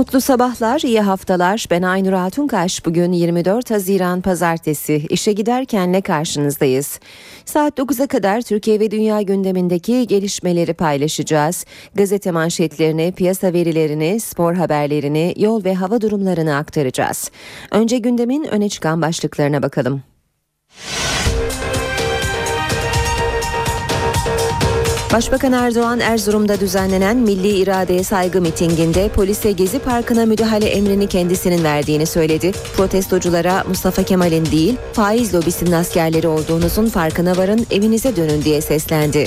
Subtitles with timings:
[0.00, 1.66] Mutlu sabahlar, iyi haftalar.
[1.70, 2.86] Ben Aynur Altunkaş.
[2.86, 5.06] Bugün 24 Haziran Pazartesi.
[5.10, 7.00] İşe giderkenle karşınızdayız.
[7.44, 11.64] Saat 9'a kadar Türkiye ve dünya gündemindeki gelişmeleri paylaşacağız.
[11.94, 17.30] Gazete manşetlerini, piyasa verilerini, spor haberlerini, yol ve hava durumlarını aktaracağız.
[17.70, 20.02] Önce gündemin öne çıkan başlıklarına bakalım.
[25.12, 32.06] Başbakan Erdoğan Erzurum'da düzenlenen Milli İradeye Saygı mitinginde polise Gezi Parkı'na müdahale emrini kendisinin verdiğini
[32.06, 32.52] söyledi.
[32.76, 39.26] Protestoculara Mustafa Kemal'in değil faiz lobisinin askerleri olduğunuzun farkına varın evinize dönün diye seslendi.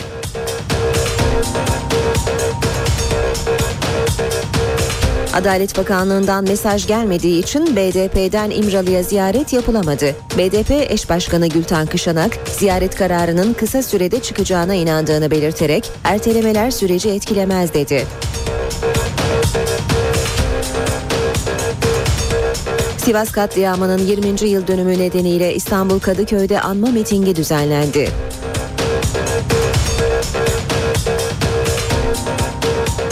[5.33, 10.15] Adalet Bakanlığı'ndan mesaj gelmediği için BDP'den İmralı'ya ziyaret yapılamadı.
[10.37, 17.73] BDP eş başkanı Gülten Kışanak, ziyaret kararının kısa sürede çıkacağına inandığını belirterek ertelemeler süreci etkilemez
[17.73, 18.05] dedi.
[22.97, 24.49] Sivas katliamının 20.
[24.49, 28.09] yıl dönümü nedeniyle İstanbul Kadıköy'de anma mitingi düzenlendi.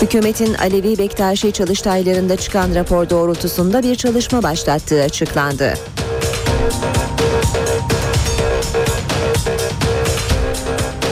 [0.01, 5.73] Hükümetin Alevi Bektaşi çalıştaylarında çıkan rapor doğrultusunda bir çalışma başlattığı açıklandı.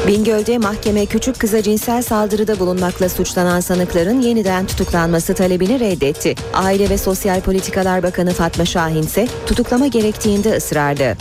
[0.08, 6.36] Bingöl'de mahkeme küçük kıza cinsel saldırıda bulunmakla suçlanan sanıkların yeniden tutuklanması talebini reddetti.
[6.54, 11.16] Aile ve Sosyal Politikalar Bakanı Fatma Şahin ise tutuklama gerektiğinde ısrarlı.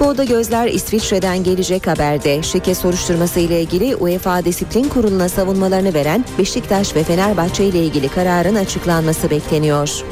[0.00, 2.42] Futbolda gözler İsviçre'den gelecek haberde.
[2.42, 8.54] Şike soruşturması ile ilgili UEFA Disiplin Kurulu'na savunmalarını veren Beşiktaş ve Fenerbahçe ile ilgili kararın
[8.54, 10.02] açıklanması bekleniyor.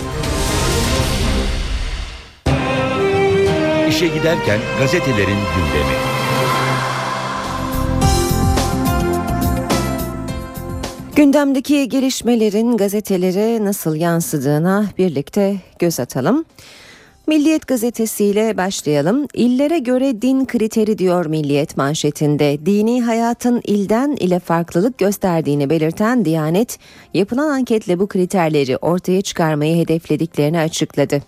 [3.89, 5.95] İşe giderken gazetelerin gündemi.
[11.17, 16.45] Gündemdeki gelişmelerin gazetelere nasıl yansıdığına birlikte göz atalım.
[17.29, 19.27] Milliyet gazetesiyle başlayalım.
[19.35, 22.67] İllere göre din kriteri diyor Milliyet manşetinde.
[22.67, 26.79] Dini hayatın ilden ile farklılık gösterdiğini belirten Diyanet,
[27.15, 31.23] yapılan anketle bu kriterleri ortaya çıkarmayı hedeflediklerini açıkladı.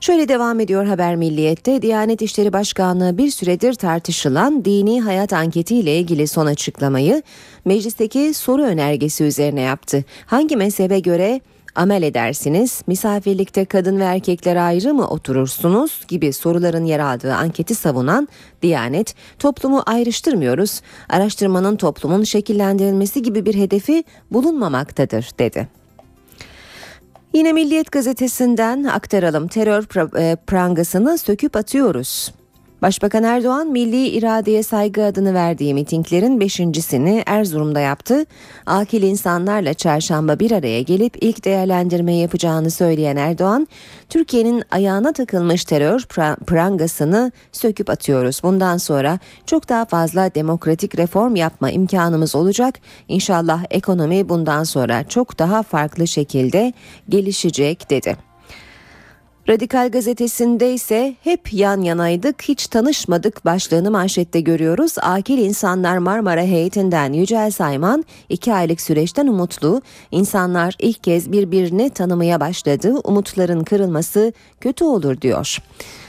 [0.00, 6.26] Şöyle devam ediyor Haber Milliyet'te Diyanet İşleri Başkanlığı bir süredir tartışılan dini hayat anketiyle ilgili
[6.26, 7.22] son açıklamayı
[7.64, 10.04] meclisteki soru önergesi üzerine yaptı.
[10.26, 11.40] Hangi mezhebe göre
[11.74, 18.28] amel edersiniz, misafirlikte kadın ve erkekler ayrı mı oturursunuz gibi soruların yer aldığı anketi savunan
[18.62, 25.68] Diyanet, toplumu ayrıştırmıyoruz, araştırmanın toplumun şekillendirilmesi gibi bir hedefi bulunmamaktadır dedi.
[27.32, 29.82] Yine Milliyet gazetesinden aktaralım terör
[30.18, 32.32] e, prangasını söküp atıyoruz.
[32.82, 38.24] Başbakan Erdoğan milli iradeye saygı adını verdiği mitinglerin beşincisini Erzurum'da yaptı.
[38.66, 43.68] Akil insanlarla çarşamba bir araya gelip ilk değerlendirme yapacağını söyleyen Erdoğan,
[44.08, 46.00] Türkiye'nin ayağına takılmış terör
[46.46, 48.40] prangasını söküp atıyoruz.
[48.42, 52.78] Bundan sonra çok daha fazla demokratik reform yapma imkanımız olacak.
[53.08, 56.72] İnşallah ekonomi bundan sonra çok daha farklı şekilde
[57.08, 58.27] gelişecek dedi.
[59.48, 64.94] Radikal gazetesinde ise hep yan yanaydık hiç tanışmadık başlığını manşette görüyoruz.
[64.98, 69.82] Akil insanlar Marmara heyetinden Yücel Sayman iki aylık süreçten umutlu.
[70.10, 72.94] İnsanlar ilk kez birbirini tanımaya başladı.
[73.04, 75.58] Umutların kırılması kötü olur diyor.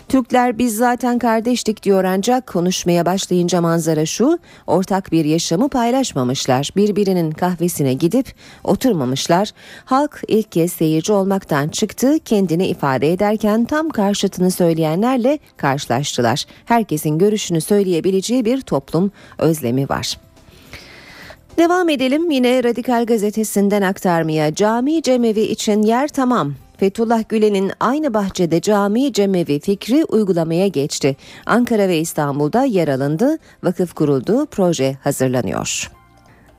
[0.09, 6.69] Türkler biz zaten kardeştik diyor ancak konuşmaya başlayınca manzara şu ortak bir yaşamı paylaşmamışlar.
[6.75, 8.33] Birbirinin kahvesine gidip
[8.63, 9.51] oturmamışlar.
[9.85, 16.45] Halk ilk kez seyirci olmaktan çıktı kendini ifade ederken tam karşıtını söyleyenlerle karşılaştılar.
[16.65, 20.17] Herkesin görüşünü söyleyebileceği bir toplum özlemi var.
[21.57, 24.55] Devam edelim yine Radikal Gazetesi'nden aktarmaya.
[24.55, 26.53] Cami cemevi için yer tamam.
[26.79, 31.15] Fethullah Gülen'in aynı bahçede cami cemevi fikri uygulamaya geçti.
[31.45, 35.91] Ankara ve İstanbul'da yer alındı, vakıf kuruldu, proje hazırlanıyor.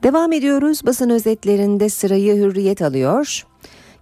[0.03, 3.45] Devam ediyoruz basın özetlerinde sırayı hürriyet alıyor.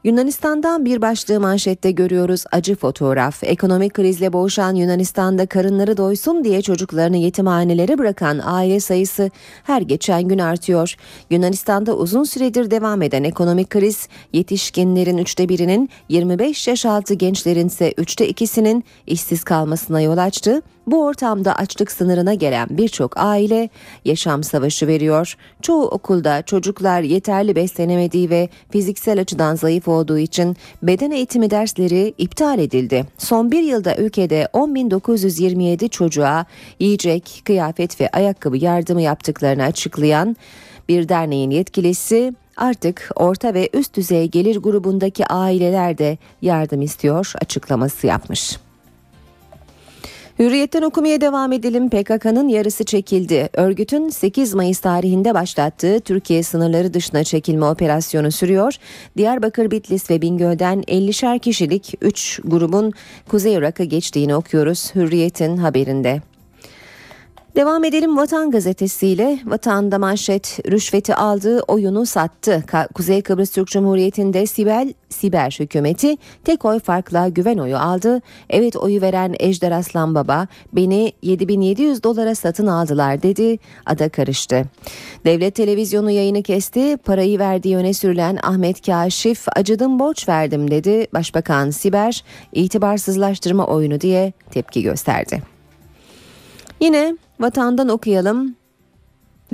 [0.04, 3.44] Yunanistan'dan bir başlığı manşette görüyoruz acı fotoğraf.
[3.44, 9.32] Ekonomik krizle boğuşan Yunanistan'da karınları doysun diye çocuklarını yetimhanelere bırakan aile sayısı
[9.64, 10.96] her geçen gün artıyor.
[11.30, 17.94] Yunanistan'da uzun süredir devam eden ekonomik kriz yetişkinlerin üçte birinin 25 yaş altı gençlerin ise
[17.98, 20.62] üçte ikisinin işsiz kalmasına yol açtı.
[20.92, 23.70] Bu ortamda açlık sınırına gelen birçok aile
[24.06, 25.36] yaşam savaşı veriyor.
[25.62, 32.60] Çoğu okulda çocuklar yeterli beslenemediği ve fiziksel açıdan zayıf olduğu için beden eğitimi dersleri iptal
[32.60, 33.06] edildi.
[33.18, 36.46] Son bir yılda ülkede 10.927 çocuğa
[36.80, 40.36] yiyecek, kıyafet ve ayakkabı yardımı yaptıklarını açıklayan
[40.90, 48.08] bir derneğin yetkilisi artık orta ve üst düzey gelir grubundaki aileler de yardım istiyor açıklaması
[48.08, 48.69] yapmış.
[50.40, 51.90] Hürriyetten okumaya devam edelim.
[51.90, 53.50] PKK'nın yarısı çekildi.
[53.54, 58.76] Örgütün 8 Mayıs tarihinde başlattığı Türkiye sınırları dışına çekilme operasyonu sürüyor.
[59.18, 62.94] Diyarbakır, Bitlis ve Bingöl'den 50'şer kişilik 3 grubun
[63.28, 66.22] Kuzey Irak'a geçtiğini okuyoruz Hürriyet'in haberinde.
[67.60, 69.40] Devam edelim Vatan gazetesiyle.
[69.46, 72.64] Vatan'da manşet rüşveti aldığı oyunu sattı.
[72.94, 78.22] Kuzey Kıbrıs Türk Cumhuriyeti'nde Sibel Siber hükümeti tek oy farkla güven oyu aldı.
[78.50, 83.58] Evet oyu veren Ejder Aslan Baba beni 7700 dolara satın aldılar dedi.
[83.86, 84.66] Ada karıştı.
[85.26, 86.98] Devlet televizyonu yayını kesti.
[86.98, 91.08] Parayı verdiği öne sürülen Ahmet Kaşif acıdım borç verdim dedi.
[91.14, 92.24] Başbakan Siber
[92.54, 95.42] itibarsızlaştırma oyunu diye tepki gösterdi.
[96.82, 98.56] Yine vatandan okuyalım.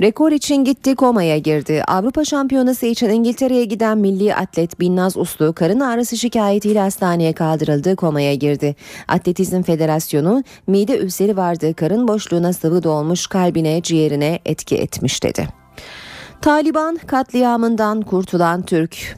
[0.00, 1.82] Rekor için gitti komaya girdi.
[1.88, 8.34] Avrupa Şampiyonası için İngiltere'ye giden milli atlet Binnaz Uslu karın ağrısı şikayetiyle hastaneye kaldırıldı komaya
[8.34, 8.76] girdi.
[9.08, 15.48] Atletizm Federasyonu mide ülseri vardı karın boşluğuna sıvı dolmuş kalbine ciğerine etki etmiş dedi.
[16.42, 19.16] Taliban katliamından kurtulan Türk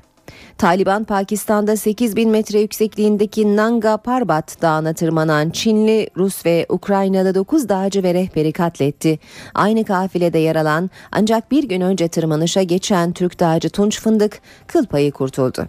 [0.58, 7.69] Taliban Pakistan'da 8 bin metre yüksekliğindeki Nanga Parbat dağına tırmanan Çinli, Rus ve Ukraynalı 9
[7.69, 9.19] dağcı ve rehberi katletti.
[9.54, 14.86] Aynı kafilede yer alan ancak bir gün önce tırmanışa geçen Türk dağcı Tunç Fındık kıl
[14.86, 15.66] payı kurtuldu.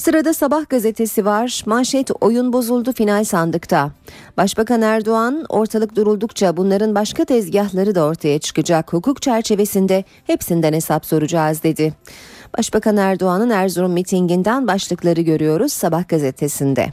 [0.00, 1.62] Sırada Sabah gazetesi var.
[1.66, 3.90] Manşet oyun bozuldu final sandıkta.
[4.36, 8.92] Başbakan Erdoğan ortalık duruldukça bunların başka tezgahları da ortaya çıkacak.
[8.92, 11.92] Hukuk çerçevesinde hepsinden hesap soracağız dedi.
[12.58, 16.88] Başbakan Erdoğan'ın Erzurum mitinginden başlıkları görüyoruz Sabah gazetesinde.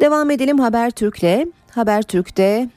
[0.00, 1.46] Devam edelim Habertürk'le.
[1.70, 2.68] Habertürk'te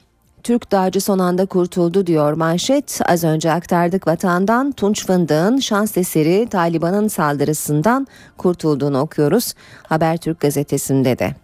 [0.43, 2.99] Türk dağcı son anda kurtuldu diyor manşet.
[3.05, 8.07] Az önce aktardık vatandan Tunç Fındık'ın şans eseri Taliban'ın saldırısından
[8.38, 9.53] kurtulduğunu okuyoruz.
[9.83, 11.35] Habertürk gazetesinde de.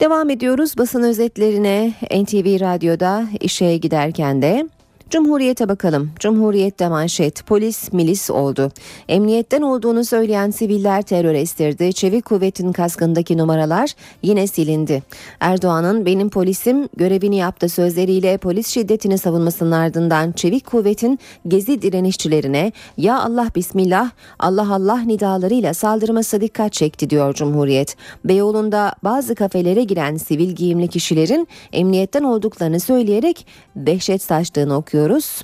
[0.00, 4.68] Devam ediyoruz basın özetlerine NTV Radyo'da işe giderken de
[5.10, 6.10] Cumhuriyete bakalım.
[6.20, 8.72] Cumhuriyette manşet polis milis oldu.
[9.08, 11.92] Emniyetten olduğunu söyleyen siviller terör estirdi.
[11.92, 13.90] Çevik kuvvetin kaskındaki numaralar
[14.22, 15.02] yine silindi.
[15.40, 21.18] Erdoğan'ın benim polisim görevini yaptı sözleriyle polis şiddetini savunmasının ardından Çevik kuvvetin
[21.48, 27.96] gezi direnişçilerine ya Allah bismillah Allah Allah nidalarıyla saldırması dikkat çekti diyor Cumhuriyet.
[28.24, 35.42] Beyoğlu'nda bazı kafelere giren sivil giyimli kişilerin emniyetten olduklarını söyleyerek dehşet saçtığını okuyor okuyoruz.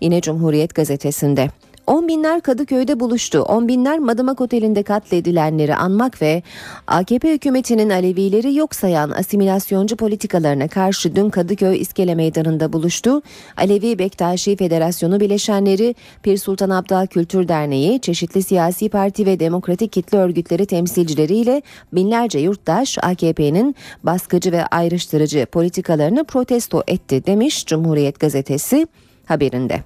[0.00, 1.50] Yine Cumhuriyet gazetesinde.
[1.86, 3.42] On binler Kadıköy'de buluştu.
[3.42, 6.42] On binler Madımak Oteli'nde katledilenleri anmak ve
[6.86, 13.22] AKP hükümetinin Alevileri yok sayan asimilasyoncu politikalarına karşı dün Kadıköy İskele Meydanı'nda buluştu.
[13.56, 20.18] Alevi Bektaşi Federasyonu bileşenleri Pir Sultan Abdal Kültür Derneği, çeşitli siyasi parti ve demokratik kitle
[20.18, 21.62] örgütleri temsilcileriyle
[21.92, 28.86] binlerce yurttaş AKP'nin baskıcı ve ayrıştırıcı politikalarını protesto etti demiş Cumhuriyet Gazetesi
[29.26, 29.82] haberinde.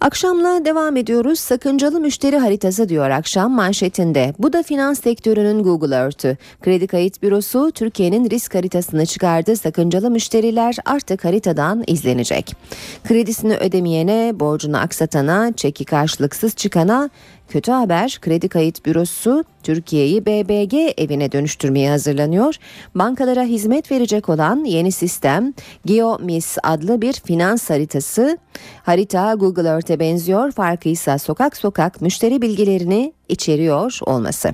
[0.00, 1.40] Akşamla devam ediyoruz.
[1.40, 4.34] Sakıncalı müşteri haritası diyor akşam manşetinde.
[4.38, 6.36] Bu da finans sektörünün Google Earth'ü.
[6.62, 9.56] Kredi Kayıt Bürosu Türkiye'nin risk haritasını çıkardı.
[9.56, 12.56] Sakıncalı müşteriler artık haritadan izlenecek.
[13.04, 17.10] Kredisini ödemeyene, borcunu aksatana, çeki karşılıksız çıkana
[17.50, 22.54] Kötü haber kredi kayıt bürosu Türkiye'yi BBG evine dönüştürmeye hazırlanıyor.
[22.94, 25.54] Bankalara hizmet verecek olan yeni sistem
[25.84, 28.38] GeoMis adlı bir finans haritası.
[28.82, 34.52] Harita Google Earth'e benziyor farkı ise sokak sokak müşteri bilgilerini içeriyor olması.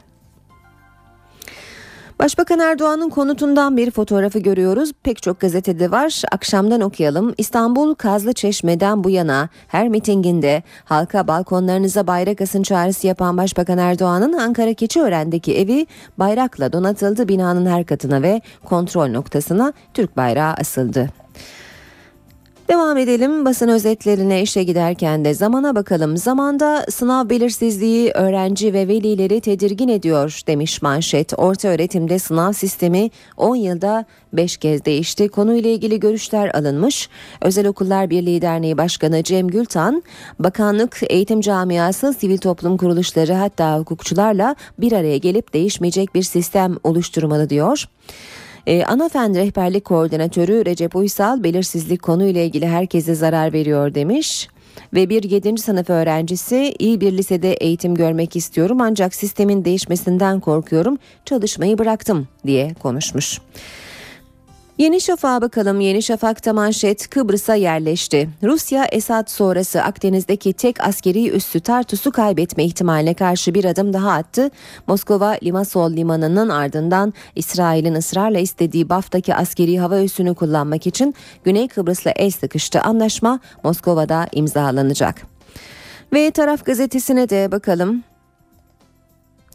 [2.19, 4.93] Başbakan Erdoğan'ın konutundan bir fotoğrafı görüyoruz.
[5.03, 6.23] Pek çok gazetede var.
[6.33, 7.35] Akşamdan okuyalım.
[7.39, 14.33] İstanbul Kazlı Çeşme'den bu yana her mitinginde halka balkonlarınıza bayrak asın çağrısı yapan Başbakan Erdoğan'ın
[14.33, 15.87] Ankara Keçiören'deki evi
[16.19, 17.29] bayrakla donatıldı.
[17.29, 21.09] Binanın her katına ve kontrol noktasına Türk bayrağı asıldı.
[22.69, 26.17] Devam edelim basın özetlerine işe giderken de zamana bakalım.
[26.17, 31.33] Zamanda sınav belirsizliği öğrenci ve velileri tedirgin ediyor demiş manşet.
[31.37, 35.29] Orta öğretimde sınav sistemi 10 yılda 5 kez değişti.
[35.29, 37.09] Konuyla ilgili görüşler alınmış.
[37.41, 40.03] Özel Okullar Birliği Derneği Başkanı Cem Gültan,
[40.39, 47.51] bakanlık, eğitim camiası, sivil toplum kuruluşları hatta hukukçularla bir araya gelip değişmeyecek bir sistem oluşturmalı
[47.51, 47.87] diyor.
[48.67, 54.49] Ee, Anafen Rehberlik Koordinatörü Recep Uysal belirsizlik konuyla ilgili herkese zarar veriyor demiş
[54.95, 55.59] ve bir 7.
[55.59, 62.75] sınıf öğrencisi iyi bir lisede eğitim görmek istiyorum ancak sistemin değişmesinden korkuyorum çalışmayı bıraktım diye
[62.75, 63.41] konuşmuş.
[64.79, 65.81] Yeni Şafak'a bakalım.
[65.81, 68.29] Yeni Şafak'ta manşet Kıbrıs'a yerleşti.
[68.43, 74.51] Rusya Esad sonrası Akdeniz'deki tek askeri üssü Tartus'u kaybetme ihtimaline karşı bir adım daha attı.
[74.87, 81.15] Moskova Limassol limanının ardından İsrail'in ısrarla istediği Baf'taki askeri hava üssünü kullanmak için
[81.45, 82.81] Güney Kıbrıs'la el sıkıştı.
[82.81, 85.23] Anlaşma Moskova'da imzalanacak.
[86.13, 88.05] Ve taraf gazetesine de bakalım.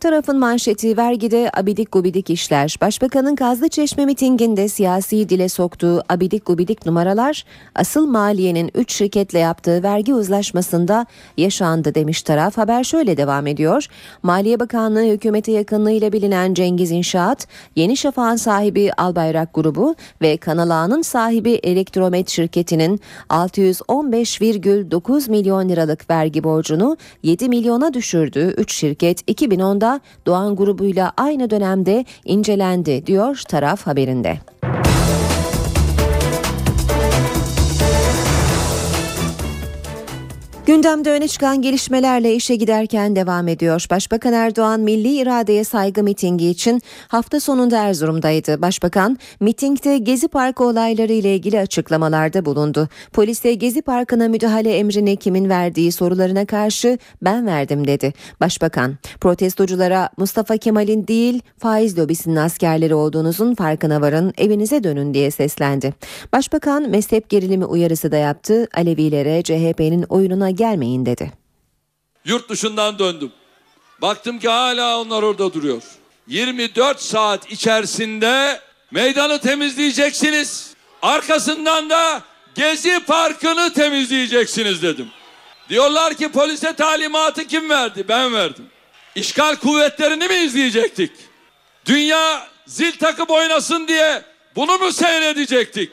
[0.01, 2.75] Tarafın manşeti vergide abidik gubidik işler.
[2.81, 9.83] Başbakanın Kazlı Çeşme mitinginde siyasi dile soktuğu abidik gubidik numaralar asıl maliyenin 3 şirketle yaptığı
[9.83, 11.05] vergi uzlaşmasında
[11.37, 12.57] yaşandı demiş taraf.
[12.57, 13.87] Haber şöyle devam ediyor.
[14.23, 21.01] Maliye Bakanlığı hükümete yakınlığıyla bilinen Cengiz İnşaat, Yeni Şafak'ın sahibi Albayrak Grubu ve Kanal A'nın
[21.01, 29.90] sahibi Elektromet şirketinin 615,9 milyon liralık vergi borcunu 7 milyona düşürdüğü 3 şirket 2010'da
[30.25, 34.37] Doğan grubuyla aynı dönemde incelendi diyor taraf haberinde.
[40.71, 43.85] Gündemde öne çıkan gelişmelerle işe giderken devam ediyor.
[43.89, 48.61] Başbakan Erdoğan milli iradeye saygı mitingi için hafta sonunda Erzurum'daydı.
[48.61, 52.89] Başbakan mitingde Gezi Parkı olayları ile ilgili açıklamalarda bulundu.
[53.13, 58.13] Polise Gezi Parkı'na müdahale emrini kimin verdiği sorularına karşı ben verdim dedi.
[58.41, 65.93] Başbakan protestoculara Mustafa Kemal'in değil faiz lobisinin askerleri olduğunuzun farkına varın evinize dönün diye seslendi.
[66.33, 68.67] Başbakan mezhep gerilimi uyarısı da yaptı.
[68.77, 71.31] Alevilere CHP'nin oyununa gelmeyin dedi.
[72.25, 73.31] Yurt dışından döndüm.
[74.01, 75.81] Baktım ki hala onlar orada duruyor.
[76.27, 78.59] 24 saat içerisinde
[78.91, 80.73] meydanı temizleyeceksiniz.
[81.01, 82.21] Arkasından da
[82.55, 85.07] Gezi Parkı'nı temizleyeceksiniz dedim.
[85.69, 88.05] Diyorlar ki polise talimatı kim verdi?
[88.07, 88.65] Ben verdim.
[89.15, 91.11] İşgal kuvvetlerini mi izleyecektik?
[91.85, 94.21] Dünya zil takıp oynasın diye
[94.55, 95.91] bunu mu seyredecektik?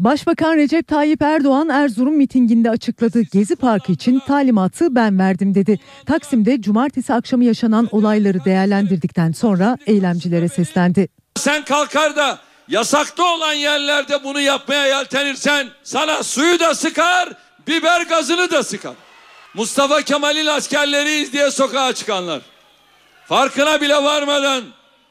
[0.00, 3.22] Başbakan Recep Tayyip Erdoğan Erzurum mitinginde açıkladı.
[3.32, 5.80] Gezi Parkı için talimatı ben verdim dedi.
[6.06, 11.08] Taksim'de cumartesi akşamı yaşanan olayları değerlendirdikten sonra eylemcilere seslendi.
[11.36, 12.38] Sen kalkar da
[12.68, 17.28] yasakta olan yerlerde bunu yapmaya yeltenirsen sana suyu da sıkar,
[17.66, 18.94] biber gazını da sıkar.
[19.54, 22.42] Mustafa Kemal'in askerleriyiz diye sokağa çıkanlar.
[23.26, 24.64] Farkına bile varmadan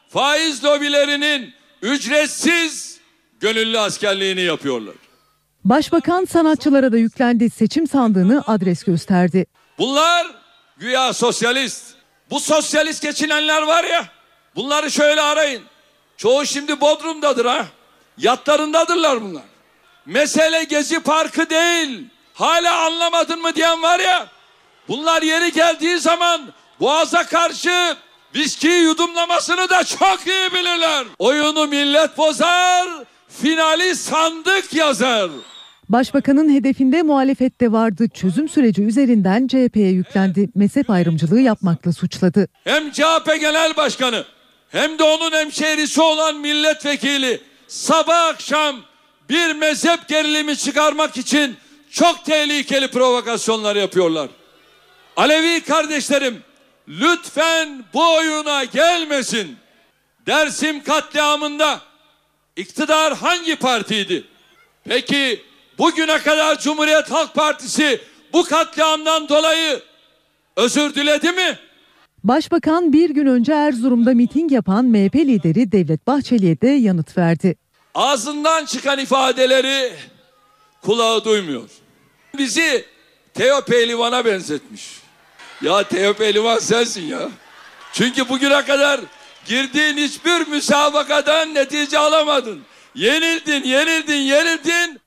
[0.09, 2.88] faiz lobilerinin ücretsiz
[3.39, 4.95] gönüllü askerliğini yapıyorlar.
[5.65, 7.49] Başbakan sanatçılara da yüklendi.
[7.49, 9.45] Seçim sandığını adres gösterdi.
[9.77, 10.27] Bunlar
[10.77, 11.83] güya sosyalist.
[12.29, 14.05] Bu sosyalist geçinenler var ya.
[14.55, 15.63] Bunları şöyle arayın.
[16.17, 17.65] Çoğu şimdi Bodrum'dadır ha.
[18.17, 19.43] Yatlarındadırlar bunlar.
[20.05, 22.05] Mesele Gezi Parkı değil.
[22.33, 24.27] Hala anlamadın mı diyen var ya.
[24.87, 26.41] Bunlar yeri geldiği zaman
[26.79, 27.95] Boğaz'a karşı
[28.35, 31.05] viskiyi yudumlamasını da çok iyi bilirler.
[31.19, 32.87] Oyunu millet bozar,
[33.29, 35.29] finali sandık yazar.
[35.89, 38.09] Başbakanın hedefinde muhalefet de vardı.
[38.13, 40.49] Çözüm süreci üzerinden CHP'ye yüklendi.
[40.55, 42.47] Mezhep ayrımcılığı yapmakla suçladı.
[42.63, 44.25] Hem CHP Genel Başkanı
[44.69, 48.75] hem de onun hemşehrisi olan milletvekili sabah akşam
[49.29, 51.55] bir mezhep gerilimi çıkarmak için
[51.91, 54.29] çok tehlikeli provokasyonlar yapıyorlar.
[55.17, 56.37] Alevi kardeşlerim
[56.87, 59.57] lütfen bu oyuna gelmesin.
[60.27, 61.88] Dersim katliamında
[62.59, 64.23] iktidar hangi partiydi?
[64.83, 65.41] Peki
[65.77, 68.01] bugüne kadar Cumhuriyet Halk Partisi
[68.33, 69.81] bu katliamdan dolayı
[70.55, 71.59] özür diledi mi?
[72.23, 77.55] Başbakan bir gün önce Erzurum'da miting yapan MHP lideri Devlet Bahçeli'ye de yanıt verdi.
[77.95, 79.93] Ağzından çıkan ifadeleri
[80.81, 81.69] kulağı duymuyor.
[82.37, 82.85] Bizi
[83.33, 84.99] Teo Pehlivan'a benzetmiş.
[85.61, 87.29] Ya Teo Pehlivan sensin ya.
[87.93, 89.01] Çünkü bugüne kadar
[89.49, 92.61] girdiğin hiçbir müsabakadan netice alamadın.
[92.95, 94.99] Yenildin, yenildin, yenildin.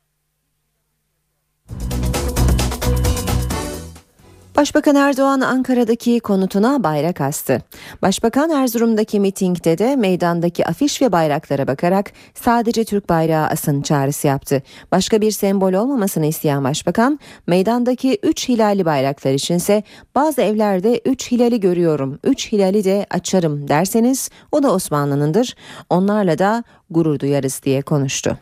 [4.57, 7.63] Başbakan Erdoğan Ankara'daki konutuna bayrak astı.
[8.03, 14.63] Başbakan Erzurum'daki mitingde de meydandaki afiş ve bayraklara bakarak sadece Türk bayrağı asın çağrısı yaptı.
[14.93, 19.83] Başka bir sembol olmamasını isteyen başbakan, meydandaki 3 hilali bayraklar içinse
[20.15, 25.57] bazı evlerde 3 hilali görüyorum, 3 hilali de açarım derseniz o da Osmanlı'nındır.
[25.91, 28.39] Onlarla da gurur duyarız diye konuştu.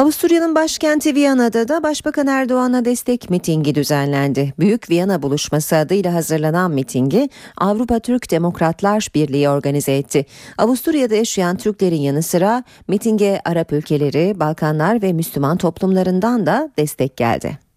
[0.00, 4.54] Avusturya'nın başkenti Viyana'da da Başbakan Erdoğan'a destek mitingi düzenlendi.
[4.58, 10.26] Büyük Viyana Buluşması adıyla hazırlanan mitingi Avrupa Türk Demokratlar Birliği organize etti.
[10.58, 17.69] Avusturya'da yaşayan Türklerin yanı sıra mitinge Arap ülkeleri, Balkanlar ve Müslüman toplumlarından da destek geldi.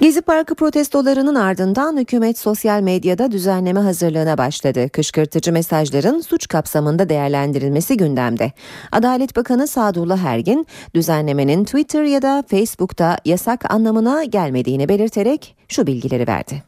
[0.00, 4.88] Gezi Parkı protestolarının ardından hükümet sosyal medyada düzenleme hazırlığına başladı.
[4.88, 8.52] Kışkırtıcı mesajların suç kapsamında değerlendirilmesi gündemde.
[8.92, 16.26] Adalet Bakanı Sadullah Ergin düzenlemenin Twitter ya da Facebook'ta yasak anlamına gelmediğini belirterek şu bilgileri
[16.26, 16.62] verdi.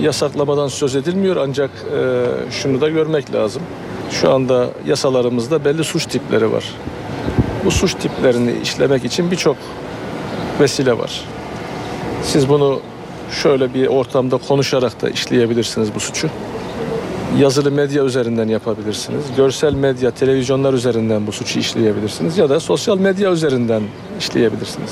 [0.00, 3.62] Yasaklamadan söz edilmiyor ancak e, şunu da görmek lazım.
[4.10, 6.74] Şu anda yasalarımızda belli suç tipleri var.
[7.64, 9.56] Bu suç tiplerini işlemek için birçok
[10.60, 11.24] vesile var.
[12.22, 12.80] Siz bunu
[13.30, 16.28] şöyle bir ortamda konuşarak da işleyebilirsiniz bu suçu.
[17.38, 19.24] Yazılı medya üzerinden yapabilirsiniz.
[19.36, 22.38] Görsel medya, televizyonlar üzerinden bu suçu işleyebilirsiniz.
[22.38, 23.82] Ya da sosyal medya üzerinden
[24.18, 24.90] işleyebilirsiniz.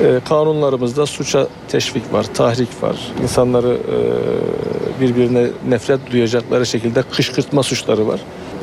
[0.00, 2.96] Ee, kanunlarımızda suça teşvik var, tahrik var.
[3.22, 8.20] İnsanları e, birbirine nefret duyacakları şekilde kışkırtma suçları var.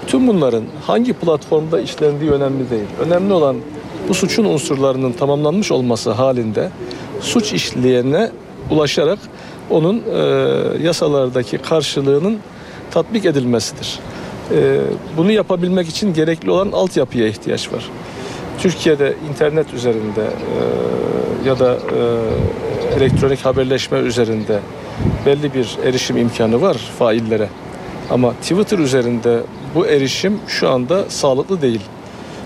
[0.07, 2.87] Tüm bunların hangi platformda işlendiği önemli değil.
[2.99, 3.55] Önemli olan
[4.09, 6.69] bu suçun unsurlarının tamamlanmış olması halinde
[7.21, 8.29] suç işleyene
[8.71, 9.19] ulaşarak
[9.69, 10.19] onun e,
[10.83, 12.39] yasalardaki karşılığının
[12.91, 13.99] tatbik edilmesidir.
[14.51, 14.81] E,
[15.17, 17.85] bunu yapabilmek için gerekli olan altyapıya ihtiyaç var.
[18.59, 24.59] Türkiye'de internet üzerinde e, ya da e, elektronik haberleşme üzerinde
[25.25, 27.49] belli bir erişim imkanı var faillere.
[28.09, 29.39] Ama Twitter üzerinde
[29.75, 31.81] bu erişim şu anda sağlıklı değil.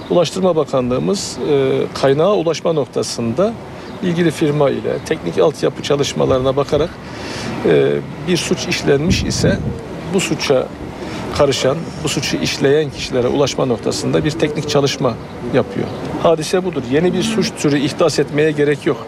[0.10, 3.54] Ulaştırma Bakanlığımız e, kaynağa ulaşma noktasında
[4.04, 6.90] ilgili firma ile teknik altyapı çalışmalarına bakarak
[7.66, 7.92] e,
[8.28, 9.60] bir suç işlenmiş ise
[10.14, 10.68] bu suça
[11.38, 15.14] karışan, bu suçu işleyen kişilere ulaşma noktasında bir teknik çalışma
[15.54, 15.88] yapıyor.
[16.24, 16.82] Hadise budur.
[16.92, 19.08] Yeni bir suç türü ihdas etmeye gerek yok.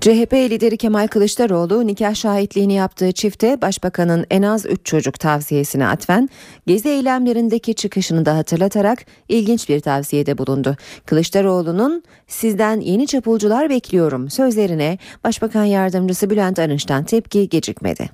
[0.00, 6.28] CHP lideri Kemal Kılıçdaroğlu nikah şahitliğini yaptığı çifte başbakanın en az 3 çocuk tavsiyesine atfen
[6.66, 10.76] gezi eylemlerindeki çıkışını da hatırlatarak ilginç bir tavsiyede bulundu.
[11.06, 18.10] Kılıçdaroğlu'nun sizden yeni çapulcular bekliyorum sözlerine Başbakan Yardımcısı Bülent Arınç'tan tepki gecikmedi.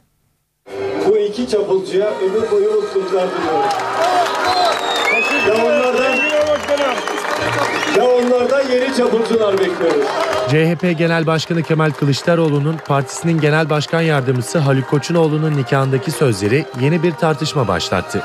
[1.09, 3.69] Bu iki çapulcuya ömür boyu mutluluklar diliyorum.
[5.49, 6.17] Ya onlardan,
[7.97, 10.07] ya onlardan yeni çapulcular bekliyoruz.
[10.49, 17.13] CHP Genel Başkanı Kemal Kılıçdaroğlu'nun partisinin genel başkan yardımcısı Haluk Koçunoğlu'nun nikahındaki sözleri yeni bir
[17.13, 18.23] tartışma başlattı.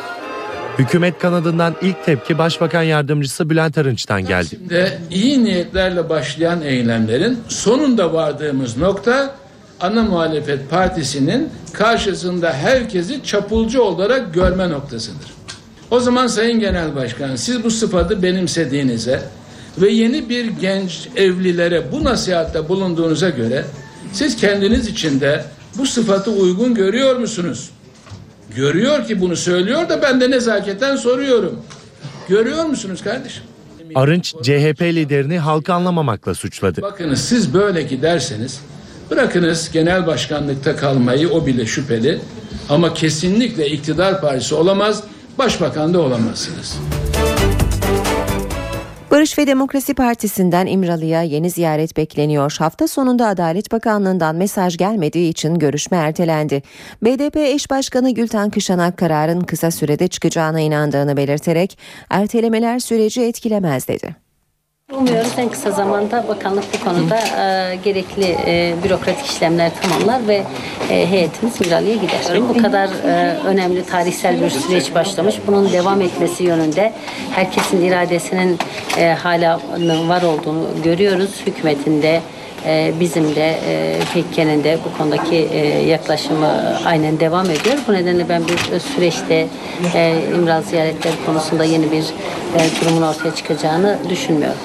[0.79, 4.47] Hükümet kanadından ilk tepki Başbakan Yardımcısı Bülent Arınç'tan geldi.
[4.49, 9.35] Şimdi iyi niyetlerle başlayan eylemlerin sonunda vardığımız nokta
[9.81, 15.40] ana muhalefet partisinin karşısında herkesi çapulcu olarak görme noktasıdır.
[15.91, 19.21] O zaman Sayın Genel Başkan siz bu sıfatı benimsediğinize
[19.77, 23.65] ve yeni bir genç evlilere bu nasihatte bulunduğunuza göre
[24.13, 25.45] siz kendiniz içinde
[25.77, 27.69] bu sıfatı uygun görüyor musunuz?
[28.55, 31.59] Görüyor ki bunu söylüyor da ben de nezaketen soruyorum.
[32.29, 33.43] Görüyor musunuz kardeşim?
[33.95, 36.81] Arınç CHP liderini halkı anlamamakla suçladı.
[36.81, 38.61] Bakınız siz böyle giderseniz
[39.11, 42.19] bırakınız genel başkanlıkta kalmayı o bile şüpheli
[42.69, 45.03] ama kesinlikle iktidar partisi olamaz,
[45.37, 46.79] başbakan da olamazsınız.
[49.11, 52.55] Barış ve Demokrasi Partisi'nden İmralı'ya yeni ziyaret bekleniyor.
[52.59, 56.63] Hafta sonunda Adalet Bakanlığı'ndan mesaj gelmediği için görüşme ertelendi.
[57.01, 61.77] BDP eş başkanı Gülten Kışanak kararın kısa sürede çıkacağına inandığını belirterek
[62.09, 64.20] ertelemeler süreci etkilemez dedi.
[64.91, 70.43] Umuyoruz en kısa zamanda bakanlık bu konuda e, gerekli e, bürokratik işlemler tamamlar ve
[70.89, 72.49] e, heyetimiz İmralı'ya gider.
[72.49, 75.35] Bu kadar e, önemli tarihsel bir süreç başlamış.
[75.47, 76.93] Bunun devam etmesi yönünde
[77.31, 78.57] herkesin iradesinin
[78.97, 79.59] e, hala
[80.07, 81.41] var olduğunu görüyoruz.
[81.45, 82.21] Hükümetinde
[82.65, 87.77] e, bizim de e, PKK'nin de bu konudaki e, yaklaşımı aynen devam ediyor.
[87.87, 89.47] Bu nedenle ben bir süreçte
[90.35, 92.05] İmralı ziyaretleri konusunda yeni bir
[92.81, 94.57] durumun ortaya çıkacağını düşünmüyorum.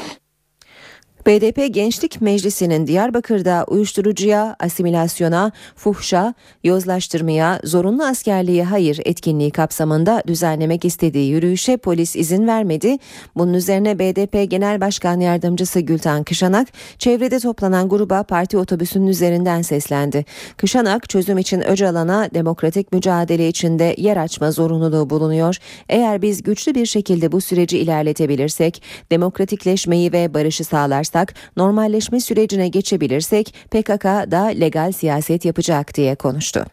[1.26, 6.34] BDP Gençlik Meclisi'nin Diyarbakır'da uyuşturucuya, asimilasyona, fuhşa,
[6.64, 12.96] yozlaştırmaya, zorunlu askerliğe hayır etkinliği kapsamında düzenlemek istediği yürüyüşe polis izin vermedi.
[13.36, 20.24] Bunun üzerine BDP Genel Başkan Yardımcısı Gülten Kışanak, çevrede toplanan gruba parti otobüsünün üzerinden seslendi.
[20.56, 25.56] Kışanak, çözüm için Öcalan'a demokratik mücadele içinde yer açma zorunluluğu bulunuyor.
[25.88, 31.15] Eğer biz güçlü bir şekilde bu süreci ilerletebilirsek, demokratikleşmeyi ve barışı sağlarsak,
[31.56, 36.64] normalleşme sürecine geçebilirsek PKK da legal siyaset yapacak diye konuştu.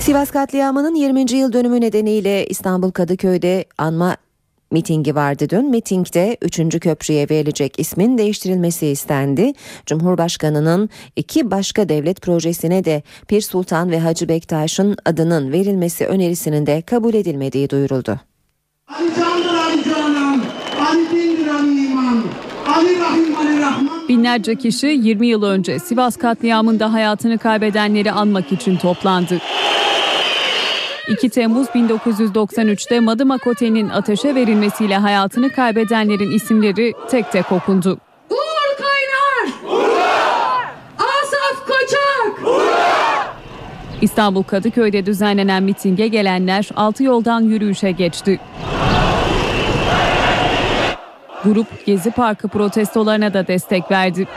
[0.00, 1.32] Sivas katliamının 20.
[1.32, 4.16] yıl dönümü nedeniyle İstanbul Kadıköy'de anma
[4.70, 5.70] mitingi vardı dün.
[5.70, 6.80] Mitingde 3.
[6.80, 9.52] köprüye verilecek ismin değiştirilmesi istendi.
[9.86, 16.82] Cumhurbaşkanının iki başka devlet projesine de Pir Sultan ve Hacı Bektaş'ın adının verilmesi önerisinin de
[16.82, 18.20] kabul edilmediği duyuruldu.
[18.88, 20.44] Ali candır Ali canan,
[20.80, 22.22] Ali dindir Ali iman, Ali Rahim Ali Rahman.
[24.08, 29.38] Binlerce kişi 20 yıl önce Sivas katliamında hayatını kaybedenleri anmak için toplandı.
[31.08, 37.98] 2 Temmuz 1993'te Madımak Otel'in ateşe verilmesiyle hayatını kaybedenlerin isimleri tek tek okundu.
[38.30, 39.54] Uğur Kaynar!
[40.98, 42.50] Asaf Koçak!
[44.00, 48.40] İstanbul Kadıköy'de düzenlenen mitinge gelenler altı yoldan yürüyüşe geçti.
[51.44, 54.28] Grup Gezi Parkı protestolarına da destek verdi.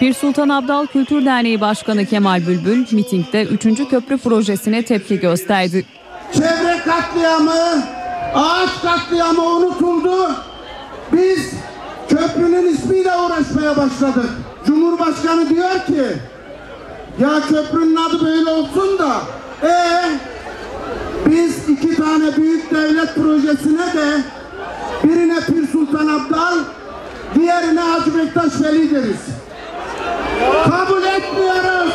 [0.00, 3.88] Bir Sultan Abdal Kültür Derneği Başkanı Kemal Bülbül mitingde 3.
[3.88, 5.84] köprü projesine tepki gösterdi.
[6.32, 7.82] Çevre katliamı,
[8.34, 10.30] ağaç katliamı unutuldu.
[11.12, 11.52] Biz
[12.08, 14.30] köprünün ismiyle uğraşmaya başladık.
[14.66, 16.16] Cumhurbaşkanı diyor ki,
[17.20, 19.20] ya köprünün adı böyle olsun da,
[19.68, 20.04] e
[21.26, 24.22] biz iki tane büyük devlet projesine de
[25.04, 26.58] birine Pir Sultan Abdal,
[27.34, 29.20] diğerine Hacı Bektaş Veli deriz.
[30.64, 31.92] Kabul etmiyoruz.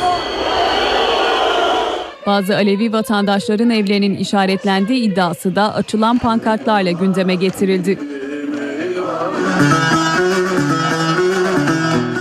[2.26, 8.00] Bazı Alevi vatandaşların evlerinin işaretlendiği iddiası da açılan pankartlarla gündeme getirildi.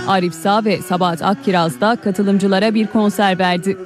[0.07, 3.77] Arif Sağ ve Sabahat Akkiraz da katılımcılara bir konser verdi.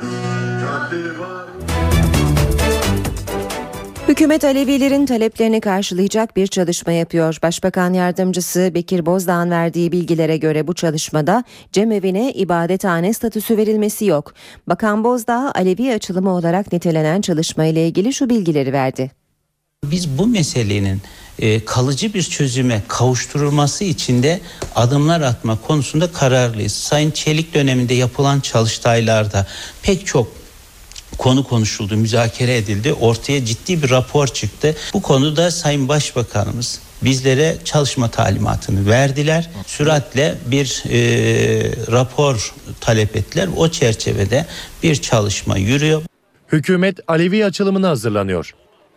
[4.20, 7.38] Hükümet Alevilerin taleplerini karşılayacak bir çalışma yapıyor.
[7.44, 14.34] Başbakan Yardımcısı Bekir Bozdağ'ın verdiği bilgilere göre bu çalışmada cemevine ibadethane statüsü verilmesi yok.
[14.68, 19.12] Bakan Bozdağ Alevi açılımı olarak nitelenen çalışma ile ilgili şu bilgileri verdi.
[19.84, 21.02] Biz bu meselenin
[21.40, 24.40] e, kalıcı bir çözüme kavuşturulması için de
[24.76, 26.74] adımlar atma konusunda kararlıyız.
[26.74, 29.48] Sayın Çelik döneminde yapılan çalıştaylarda
[29.84, 30.39] pek çok
[31.20, 32.94] konu konuşuldu, müzakere edildi.
[32.94, 34.76] Ortaya ciddi bir rapor çıktı.
[34.94, 39.50] Bu konuda Sayın Başbakanımız bizlere çalışma talimatını verdiler.
[39.66, 41.02] Süratle bir e,
[41.92, 43.50] rapor talep ettiler.
[43.58, 44.46] O çerçevede
[44.84, 46.02] bir çalışma yürüyor.
[46.52, 48.56] Hükümet Alevi açılımına hazırlanıyor.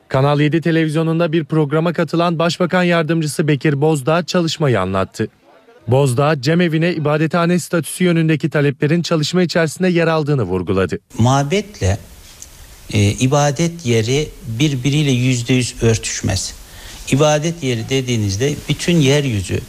[0.08, 5.28] Kanal 7 televizyonunda bir programa katılan Başbakan Yardımcısı Bekir Bozdağ çalışmayı anlattı.
[5.88, 10.98] Bozdağ, cemevine ibadethane statüsü yönündeki taleplerin çalışma içerisinde yer aldığını vurguladı.
[11.18, 11.98] Mabetle
[12.92, 16.54] e, ibadet yeri birbiriyle yüzde yüz örtüşmez.
[17.10, 19.60] İbadet yeri dediğinizde bütün yeryüzü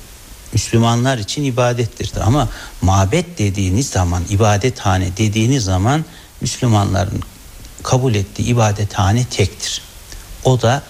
[0.54, 2.12] Müslümanlar için ibadettir.
[2.22, 2.50] Ama
[2.82, 6.06] mabet dediğiniz zaman, ibadethane dediğiniz zaman
[6.42, 7.22] Müslümanların
[7.84, 9.82] kabul ettiği ibadethane tektir.
[10.44, 10.84] O da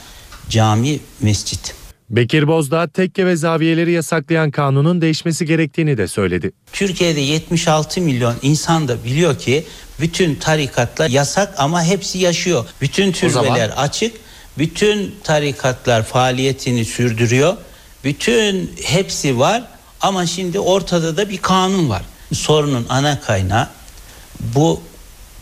[0.49, 1.75] cami, mescit.
[2.09, 6.51] Bekir Bozdağ tekke ve zaviyeleri yasaklayan kanunun değişmesi gerektiğini de söyledi.
[6.73, 9.63] Türkiye'de 76 milyon insan da biliyor ki
[9.99, 12.65] bütün tarikatlar yasak ama hepsi yaşıyor.
[12.81, 14.15] Bütün türbeler açık.
[14.57, 17.57] Bütün tarikatlar faaliyetini sürdürüyor.
[18.03, 19.63] Bütün hepsi var
[20.01, 22.01] ama şimdi ortada da bir kanun var.
[22.33, 23.67] Sorunun ana kaynağı
[24.39, 24.81] bu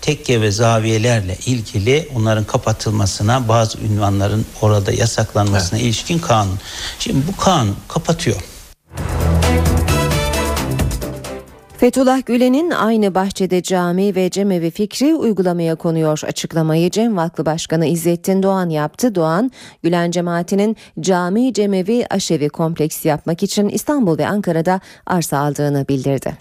[0.02, 5.88] tekke ve zaviyelerle ilgili onların kapatılmasına bazı ünvanların orada yasaklanmasına evet.
[5.88, 6.60] ilişkin kanun.
[7.00, 8.42] Şimdi bu kanun kapatıyor.
[11.82, 16.22] Fethullah Gülen'in aynı bahçede cami ve cemevi fikri uygulamaya konuyor.
[16.28, 19.16] Açıklamayı Cem Vakfı Başkanı İzzettin Doğan yaptı.
[19.16, 19.52] Doğan,
[19.84, 26.38] Gülen cemaatinin cami, cemevi, aşevi kompleksi yapmak için İstanbul ve Ankara'da arsa aldığını bildirdi.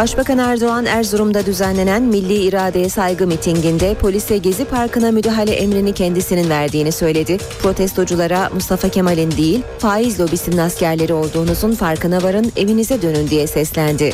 [0.00, 6.92] Başbakan Erdoğan Erzurum'da düzenlenen Milli İradeye Saygı mitinginde polise Gezi Parkı'na müdahale emrini kendisinin verdiğini
[6.92, 7.38] söyledi.
[7.62, 14.12] Protestoculara Mustafa Kemal'in değil faiz lobisinin askerleri olduğunuzun farkına varın evinize dönün diye seslendi.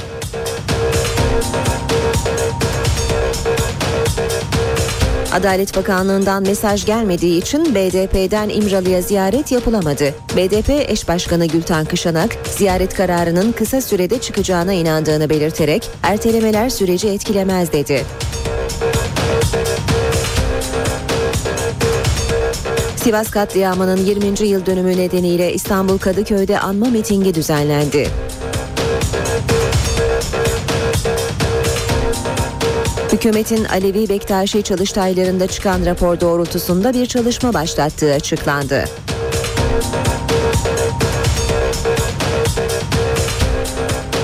[5.37, 10.14] Adalet Bakanlığı'ndan mesaj gelmediği için BDP'den İmralı'ya ziyaret yapılamadı.
[10.37, 17.72] BDP eş başkanı Gülten Kışanak, ziyaret kararının kısa sürede çıkacağına inandığını belirterek ertelemeler süreci etkilemez
[17.72, 18.05] dedi.
[22.96, 24.49] Sivas katliamının 20.
[24.49, 28.09] yıl dönümü nedeniyle İstanbul Kadıköy'de anma mitingi düzenlendi.
[33.16, 38.85] Hükümetin Alevi Bektaşi çalıştaylarında çıkan rapor doğrultusunda bir çalışma başlattığı açıklandı.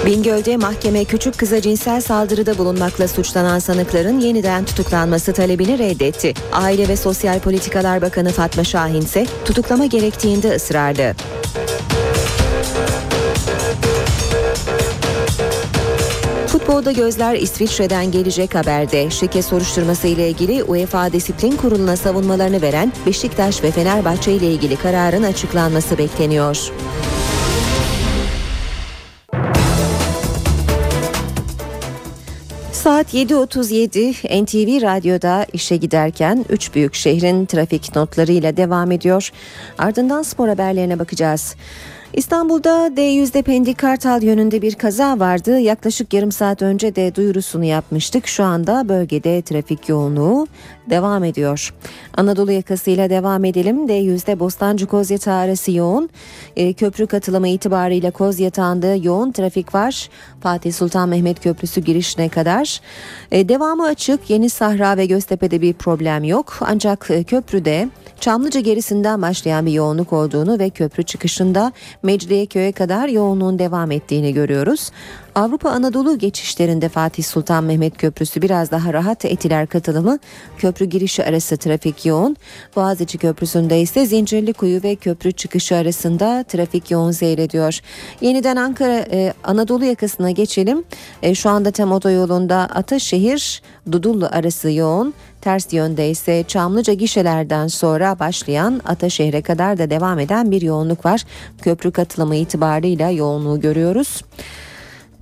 [0.07, 6.35] Bingöl'de mahkeme küçük kıza cinsel saldırıda bulunmakla suçlanan sanıkların yeniden tutuklanması talebini reddetti.
[6.53, 11.15] Aile ve Sosyal Politikalar Bakanı Fatma Şahin ise tutuklama gerektiğinde ısrarlı.
[16.73, 19.11] Futbolda gözler İsviçre'den gelecek haberde.
[19.11, 25.23] Şike soruşturması ile ilgili UEFA Disiplin Kurulu'na savunmalarını veren Beşiktaş ve Fenerbahçe ile ilgili kararın
[25.23, 26.73] açıklanması bekleniyor.
[32.73, 39.31] Saat 7.37 NTV Radyo'da işe giderken 3 büyük şehrin trafik notlarıyla devam ediyor.
[39.79, 41.57] Ardından spor haberlerine bakacağız.
[42.15, 45.59] İstanbul'da D100'de Pendik Kartal yönünde bir kaza vardı.
[45.59, 48.27] Yaklaşık yarım saat önce de duyurusunu yapmıştık.
[48.27, 50.47] Şu anda bölgede trafik yoğunluğu
[50.91, 51.75] devam ediyor.
[52.17, 53.87] Anadolu yakasıyla devam edelim.
[53.87, 56.11] D100'de Bostancı Kozyatağı arası yoğun.
[56.57, 60.09] E, köprü katılımı itibarıyla Kozyatağı'nda yoğun trafik var.
[60.41, 62.81] Fatih Sultan Mehmet Köprüsü girişine kadar.
[63.33, 64.31] E, devamı açık.
[64.31, 66.59] Yeni Sahra ve Göztepe'de bir problem yok.
[66.61, 67.89] Ancak e, köprüde
[68.23, 74.91] Çamlıca gerisinden başlayan bir yoğunluk olduğunu ve köprü çıkışında Mecidiyeköy'e kadar yoğunluğun devam ettiğini görüyoruz.
[75.35, 80.19] Avrupa Anadolu geçişlerinde Fatih Sultan Mehmet Köprüsü biraz daha rahat etiler katılımı
[80.59, 82.37] köprü girişi arası trafik yoğun.
[82.77, 87.81] Boğaziçi Köprüsü'nde ise Zincirlikuyu ve köprü çıkışı arasında trafik yoğun seyrediyor.
[88.21, 90.85] Yeniden Ankara e, Anadolu yakasına geçelim.
[91.23, 95.15] E, şu anda tem otoyolunda Ataşehir Dudullu arası yoğun.
[95.41, 101.25] Ters yönde ise Çamlıca gişelerden sonra başlayan Ataşehir'e kadar da devam eden bir yoğunluk var.
[101.63, 104.23] Köprü katılımı itibarıyla yoğunluğu görüyoruz.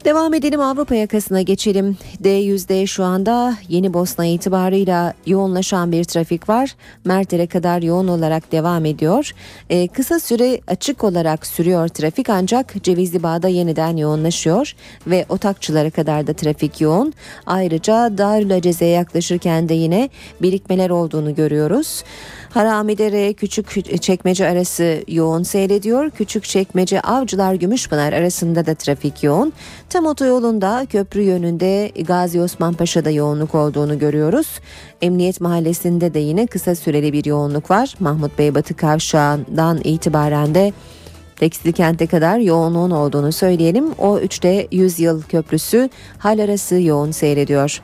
[0.05, 1.97] Devam edelim Avrupa yakasına geçelim.
[2.23, 6.77] D100'de şu anda Yeni Bosna itibarıyla yoğunlaşan bir trafik var.
[7.05, 9.33] Merter'e kadar yoğun olarak devam ediyor.
[9.71, 14.75] Ee, kısa süre açık olarak sürüyor trafik ancak Cevizli Bağ'da yeniden yoğunlaşıyor
[15.07, 17.13] ve Otakçılara kadar da trafik yoğun.
[17.47, 20.09] Ayrıca Darül Aceze'ye yaklaşırken de yine
[20.43, 22.05] birikmeler olduğunu görüyoruz.
[22.51, 26.11] Haramidere küçük çekmece arası yoğun seyrediyor.
[26.11, 29.53] Küçük çekmece Avcılar Gümüşpınar arasında da trafik yoğun.
[29.89, 34.61] Tam otoyolunda köprü yönünde Gazi Osman Paşa'da yoğunluk olduğunu görüyoruz.
[35.03, 37.95] Emniyet Mahallesi'nde de yine kısa süreli bir yoğunluk var.
[38.01, 40.73] Mahmut Bey Batı Kavşağı'ndan itibaren de
[41.41, 43.93] Tekstil kente kadar yoğunluğun olduğunu söyleyelim.
[43.99, 47.81] O 3'te 100 yıl köprüsü hal arası yoğun seyrediyor.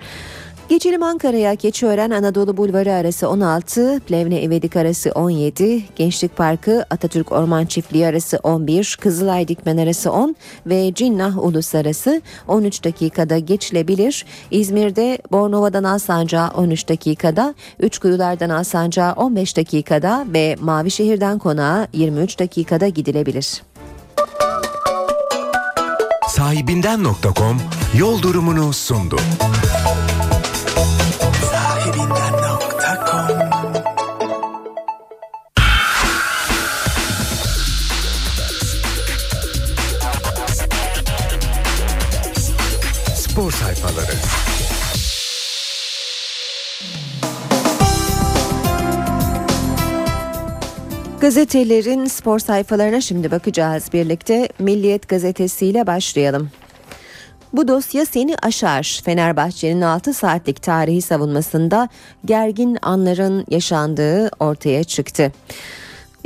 [0.69, 7.67] Geçelim Ankara'ya Keçiören Anadolu Bulvarı arası 16, Plevne İvedik arası 17, Gençlik Parkı Atatürk Orman
[7.67, 14.27] Çiftliği arası 11, Kızılay Dikmen arası 10 ve Cinnah Ulus arası 13 dakikada geçilebilir.
[14.51, 23.63] İzmir'de Bornova'dan Alsancak'a 13 dakikada, Üçkuyular'dan Alsancak'a 15 dakikada ve Mavişehir'den Konağa 23 dakikada gidilebilir.
[26.29, 27.57] Sahibinden.com
[27.99, 29.17] yol durumunu sundu.
[43.37, 44.13] Spor sayfaları.
[51.21, 54.49] Gazetelerin spor sayfalarına şimdi bakacağız birlikte.
[54.59, 56.51] Milliyet gazetesiyle başlayalım.
[57.53, 59.01] Bu dosya seni aşar.
[59.05, 61.89] Fenerbahçe'nin 6 saatlik tarihi savunmasında
[62.25, 65.33] gergin anların yaşandığı ortaya çıktı.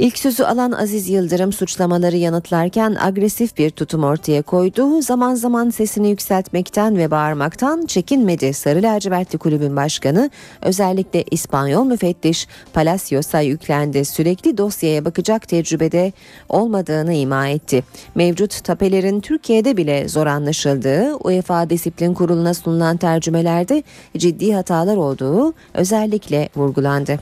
[0.01, 5.03] İlk sözü alan Aziz Yıldırım suçlamaları yanıtlarken agresif bir tutum ortaya koydu.
[5.03, 8.53] Zaman zaman sesini yükseltmekten ve bağırmaktan çekinmedi.
[8.53, 10.31] Sarı lacivertli kulübün başkanı
[10.63, 14.05] özellikle İspanyol müfettiş Palacios'a yüklendi.
[14.05, 16.13] Sürekli dosyaya bakacak tecrübede
[16.49, 17.85] olmadığını ima etti.
[18.15, 23.83] Mevcut tapelerin Türkiye'de bile zor anlaşıldığı UEFA Disiplin Kurulu'na sunulan tercümelerde
[24.17, 27.19] ciddi hatalar olduğu özellikle vurgulandı.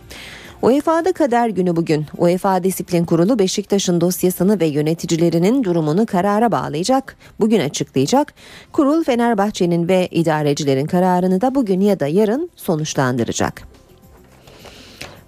[0.63, 2.07] UEFA'da kader günü bugün.
[2.17, 7.17] UEFA Disiplin Kurulu Beşiktaş'ın dosyasını ve yöneticilerinin durumunu karara bağlayacak.
[7.41, 8.35] Bugün açıklayacak.
[8.73, 13.63] Kurul Fenerbahçe'nin ve idarecilerin kararını da bugün ya da yarın sonuçlandıracak.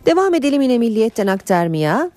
[0.07, 2.11] Devam edelim yine milliyetten aktarmaya.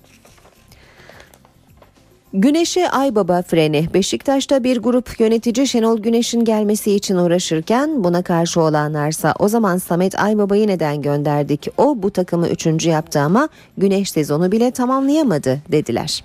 [2.36, 3.88] Güneş'e Aybaba freni.
[3.94, 10.20] Beşiktaş'ta bir grup yönetici Şenol Güneş'in gelmesi için uğraşırken buna karşı olanlarsa o zaman Samet
[10.20, 11.68] Aybaba'yı neden gönderdik?
[11.76, 16.24] O bu takımı üçüncü yaptı ama Güneş sezonu bile tamamlayamadı dediler.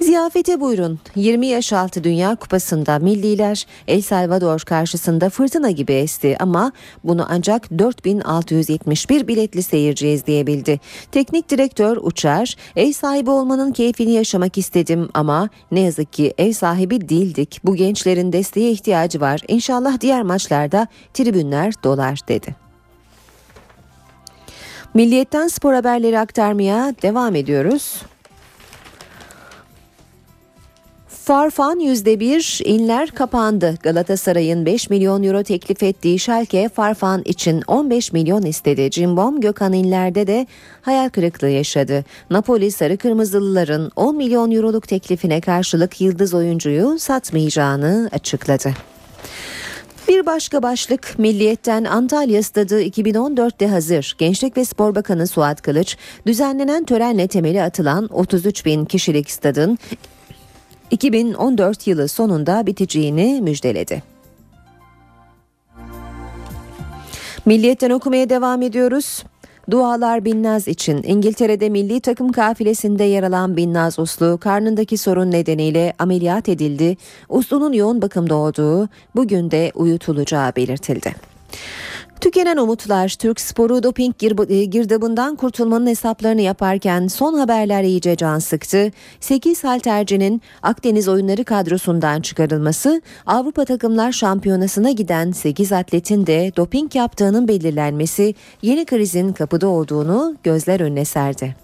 [0.00, 0.98] Ziyafete buyurun.
[1.16, 6.72] 20 yaş altı Dünya Kupası'nda milliler El Salvador karşısında fırtına gibi esti ama
[7.04, 10.80] bunu ancak 4671 biletli seyirci izleyebildi.
[11.12, 17.08] Teknik direktör Uçar, ev sahibi olmanın keyfini yaşamak istedim ama ne yazık ki ev sahibi
[17.08, 17.60] değildik.
[17.64, 19.40] Bu gençlerin desteğe ihtiyacı var.
[19.48, 22.56] İnşallah diğer maçlarda tribünler dolar dedi.
[24.94, 28.02] Milliyetten spor haberleri aktarmaya devam ediyoruz.
[31.28, 33.74] Farfan %1 inler kapandı.
[33.82, 38.90] Galatasaray'ın 5 milyon euro teklif ettiği Schalke Farfan için 15 milyon istedi.
[38.90, 40.46] Cimbom Gökhan inlerde de
[40.82, 42.04] hayal kırıklığı yaşadı.
[42.30, 48.72] Napoli Sarı Kırmızılıların 10 milyon euroluk teklifine karşılık yıldız oyuncuyu satmayacağını açıkladı.
[50.08, 54.16] Bir başka başlık Milliyet'ten Antalya Stadı 2014'te hazır.
[54.18, 59.78] Gençlik ve Spor Bakanı Suat Kılıç düzenlenen törenle temeli atılan 33 bin kişilik stadın
[60.90, 64.02] 2014 yılı sonunda biteceğini müjdeledi.
[67.46, 69.24] Milliyetten okumaya devam ediyoruz.
[69.70, 76.48] Dualar Binnaz için İngiltere'de milli takım kafilesinde yer alan Binnaz Uslu karnındaki sorun nedeniyle ameliyat
[76.48, 76.96] edildi.
[77.28, 81.14] Uslu'nun yoğun bakımda olduğu bugün de uyutulacağı belirtildi.
[82.20, 88.90] Tükenen umutlar Türk sporu doping gir- girdabından kurtulmanın hesaplarını yaparken son haberler iyice can sıktı.
[89.20, 97.48] 8 haltercinin Akdeniz oyunları kadrosundan çıkarılması, Avrupa takımlar şampiyonasına giden 8 atletin de doping yaptığının
[97.48, 101.56] belirlenmesi yeni krizin kapıda olduğunu gözler önüne serdi.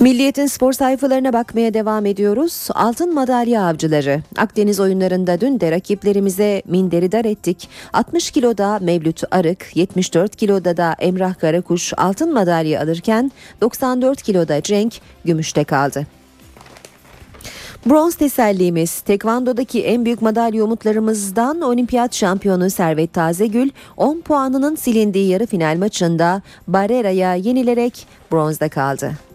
[0.00, 2.68] Milliyet'in spor sayfalarına bakmaya devam ediyoruz.
[2.74, 4.22] Altın madalya avcıları.
[4.36, 7.68] Akdeniz oyunlarında dün de rakiplerimize minderi dar ettik.
[7.92, 15.00] 60 kiloda Mevlüt Arık, 74 kiloda da Emrah Karakuş altın madalya alırken 94 kiloda Cenk
[15.24, 16.06] gümüşte kaldı.
[17.86, 25.46] Bronz tesellimiz tekvandodaki en büyük madalya umutlarımızdan olimpiyat şampiyonu Servet Tazegül 10 puanının silindiği yarı
[25.46, 29.29] final maçında Barrera'ya yenilerek bronzda kaldı.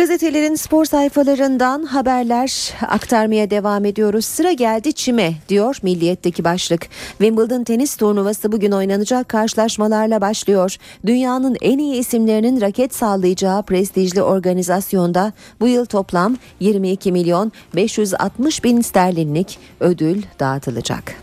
[0.00, 4.24] Gazetelerin spor sayfalarından haberler aktarmaya devam ediyoruz.
[4.24, 6.88] Sıra geldi çime diyor Milliyet'teki başlık.
[7.08, 10.76] Wimbledon tenis turnuvası bugün oynanacak karşılaşmalarla başlıyor.
[11.06, 18.80] Dünyanın en iyi isimlerinin raket sallayacağı prestijli organizasyonda bu yıl toplam 22 milyon 560 bin
[18.80, 21.14] sterlinlik ödül dağıtılacak.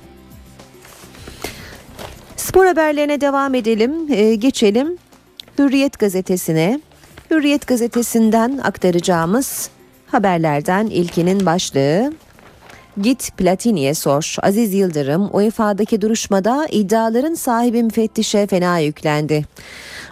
[2.36, 4.12] Spor haberlerine devam edelim.
[4.12, 4.98] Ee, geçelim
[5.60, 6.80] Hürriyet gazetesine.
[7.32, 9.70] Hürriyet gazetesinden aktaracağımız
[10.08, 12.14] haberlerden ilkinin başlığı
[13.02, 14.36] Git Platini'ye sor.
[14.42, 19.46] Aziz Yıldırım UEFA'daki duruşmada iddiaların sahibi müfettişe fena yüklendi.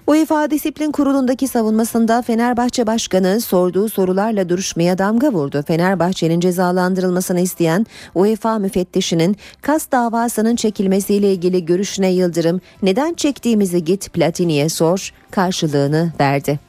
[0.08, 5.64] UEFA Disiplin Kurulu'ndaki savunmasında Fenerbahçe Başkanı sorduğu sorularla duruşmaya damga vurdu.
[5.68, 14.70] Fenerbahçe'nin cezalandırılmasını isteyen UEFA müfettişinin kas davasının çekilmesiyle ilgili görüşüne Yıldırım neden çektiğimizi git Platini'ye
[14.70, 16.65] sor karşılığını verdi.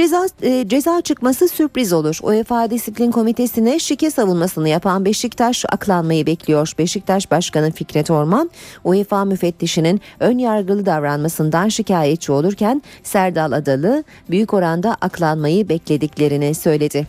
[0.00, 2.18] Ceza, e, ceza çıkması sürpriz olur.
[2.22, 6.72] UEFA Disiplin Komitesi'ne şike savunmasını yapan Beşiktaş aklanmayı bekliyor.
[6.78, 8.50] Beşiktaş Başkanı Fikret Orman,
[8.84, 17.06] UEFA müfettişinin ön yargılı davranmasından şikayetçi olurken Serdal Adalı büyük oranda aklanmayı beklediklerini söyledi.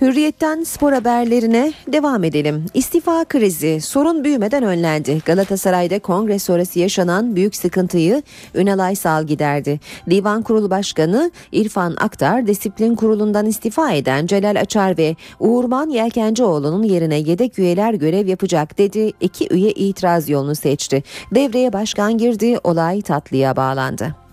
[0.00, 2.66] Hürriyetten spor haberlerine devam edelim.
[2.74, 5.18] İstifa krizi sorun büyümeden önlendi.
[5.26, 8.22] Galatasaray'da kongre sonrası yaşanan büyük sıkıntıyı
[8.54, 9.80] Ünal Aysal giderdi.
[10.10, 17.18] Divan Kurulu Başkanı İrfan Aktar disiplin kurulundan istifa eden Celal Açar ve Uğurman Yelkencioğlu'nun yerine
[17.18, 19.12] yedek üyeler görev yapacak dedi.
[19.20, 21.02] İki üye itiraz yolunu seçti.
[21.34, 22.58] Devreye başkan girdi.
[22.64, 24.29] Olay tatlıya bağlandı.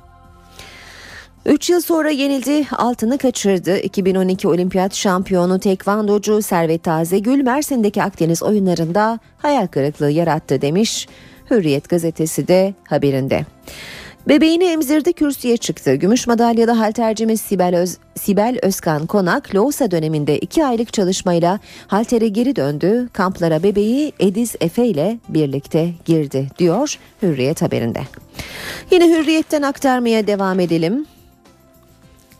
[1.47, 3.77] 3 yıl sonra yenildi, altını kaçırdı.
[3.77, 11.07] 2012 olimpiyat şampiyonu tekvandocu Servet Tazegül Mersin'deki Akdeniz oyunlarında hayal kırıklığı yarattı demiş
[11.51, 13.45] Hürriyet gazetesi de haberinde.
[14.27, 15.95] Bebeğini emzirdi kürsüye çıktı.
[15.95, 22.55] Gümüş madalyalı haltercimiz Sibel, Öz, Sibel Özkan Konak, Loğusa döneminde 2 aylık çalışmayla haltere geri
[22.55, 23.09] döndü.
[23.13, 28.01] Kamplara bebeği Ediz Efe ile birlikte girdi diyor Hürriyet haberinde.
[28.91, 31.05] Yine Hürriyet'ten aktarmaya devam edelim.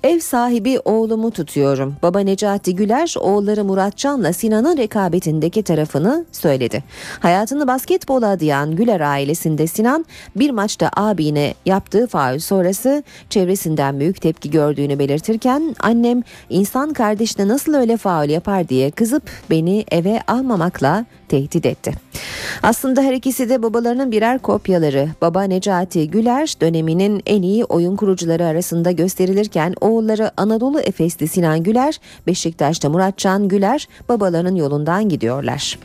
[0.04, 1.96] Ev sahibi oğlumu tutuyorum.
[2.04, 6.84] Baba Necati Güler oğulları Muratcan'la Sinan'ın rekabetindeki tarafını söyledi.
[7.20, 10.06] Hayatını basketbola adayan Güler ailesinde Sinan
[10.36, 17.74] bir maçta abine yaptığı faul sonrası çevresinden büyük tepki gördüğünü belirtirken annem insan kardeşine nasıl
[17.74, 21.94] öyle faul yapar diye kızıp beni eve almamakla tehdit etti.
[22.64, 25.10] Aslında her ikisi de babalarının birer kopyaları.
[25.22, 32.00] Baba Necati Güler döneminin en iyi oyun kurucuları arasında gösterilirken oğulları Anadolu Efesli Sinan Güler,
[32.28, 35.78] Beşiktaş'ta Muratcan Güler babalarının yolundan gidiyorlar.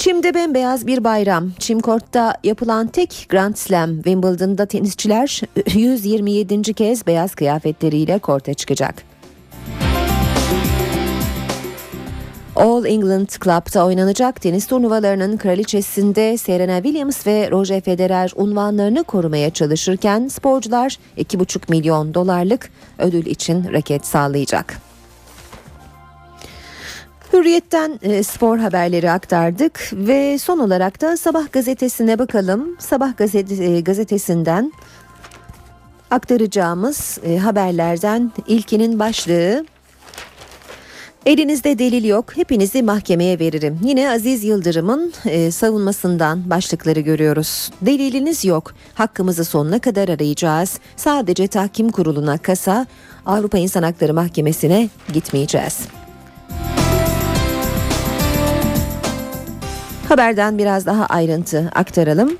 [0.00, 1.50] Çim'de bembeyaz bir bayram.
[1.58, 5.40] Çim Kort'ta yapılan tek Grand Slam Wimbledon'da tenisçiler
[5.74, 6.74] 127.
[6.74, 9.09] kez beyaz kıyafetleriyle korta çıkacak.
[12.60, 20.28] All England Club'da oynanacak tenis turnuvalarının kraliçesinde Serena Williams ve Roger Federer unvanlarını korumaya çalışırken
[20.28, 24.76] sporcular 2,5 milyon dolarlık ödül için raket sağlayacak.
[27.32, 32.76] Hürriyetten e, spor haberleri aktardık ve son olarak da Sabah gazetesine bakalım.
[32.78, 33.20] Sabah
[33.60, 34.72] e, gazetesinden
[36.10, 39.64] aktaracağımız e, haberlerden ilkinin başlığı
[41.26, 43.78] Elinizde delil yok, hepinizi mahkemeye veririm.
[43.84, 47.70] Yine Aziz Yıldırım'ın e, savunmasından başlıkları görüyoruz.
[47.82, 50.78] Deliliniz yok, hakkımızı sonuna kadar arayacağız.
[50.96, 52.86] Sadece tahkim kuruluna kasa,
[53.26, 55.78] Avrupa İnsan Hakları Mahkemesi'ne gitmeyeceğiz.
[60.08, 62.36] Haberden biraz daha ayrıntı aktaralım.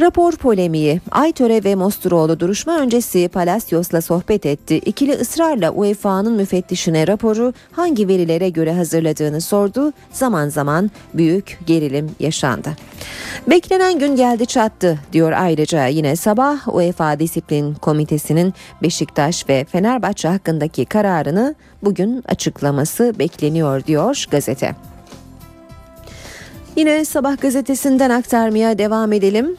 [0.00, 1.00] Rapor polemiği.
[1.10, 4.76] Aytöre ve Mosturoğlu duruşma öncesi Palacios'la sohbet etti.
[4.78, 9.92] İkili ısrarla UEFA'nın müfettişine raporu hangi verilere göre hazırladığını sordu.
[10.12, 12.76] Zaman zaman büyük gerilim yaşandı.
[13.50, 20.84] Beklenen gün geldi çattı diyor ayrıca yine sabah UEFA Disiplin Komitesi'nin Beşiktaş ve Fenerbahçe hakkındaki
[20.84, 24.74] kararını bugün açıklaması bekleniyor diyor gazete.
[26.76, 29.56] Yine sabah gazetesinden aktarmaya devam edelim.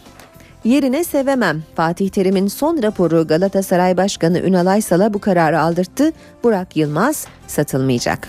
[0.67, 1.63] Yerine sevemem.
[1.75, 6.11] Fatih Terim'in son raporu Galatasaray Başkanı Ünal Aysal'a bu kararı aldırttı.
[6.43, 8.27] Burak Yılmaz satılmayacak.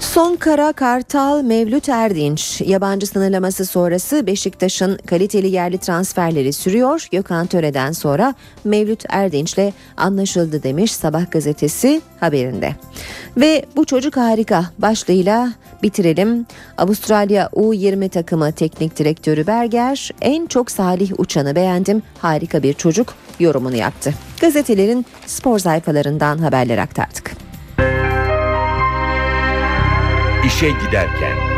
[0.00, 7.08] Son kara Kartal Mevlüt Erdinç yabancı sınırlaması sonrası Beşiktaş'ın kaliteli yerli transferleri sürüyor.
[7.10, 8.34] Gökhan Töre'den sonra
[8.64, 12.72] Mevlüt Erdinç'le anlaşıldı demiş Sabah gazetesi haberinde.
[13.36, 16.46] Ve bu çocuk harika başlığıyla bitirelim.
[16.78, 23.76] Avustralya U20 takımı teknik direktörü Berger en çok Salih Uçan'ı beğendim harika bir çocuk yorumunu
[23.76, 24.14] yaptı.
[24.40, 27.32] Gazetelerin spor sayfalarından haberler aktardık.
[30.46, 31.54] İşe giderken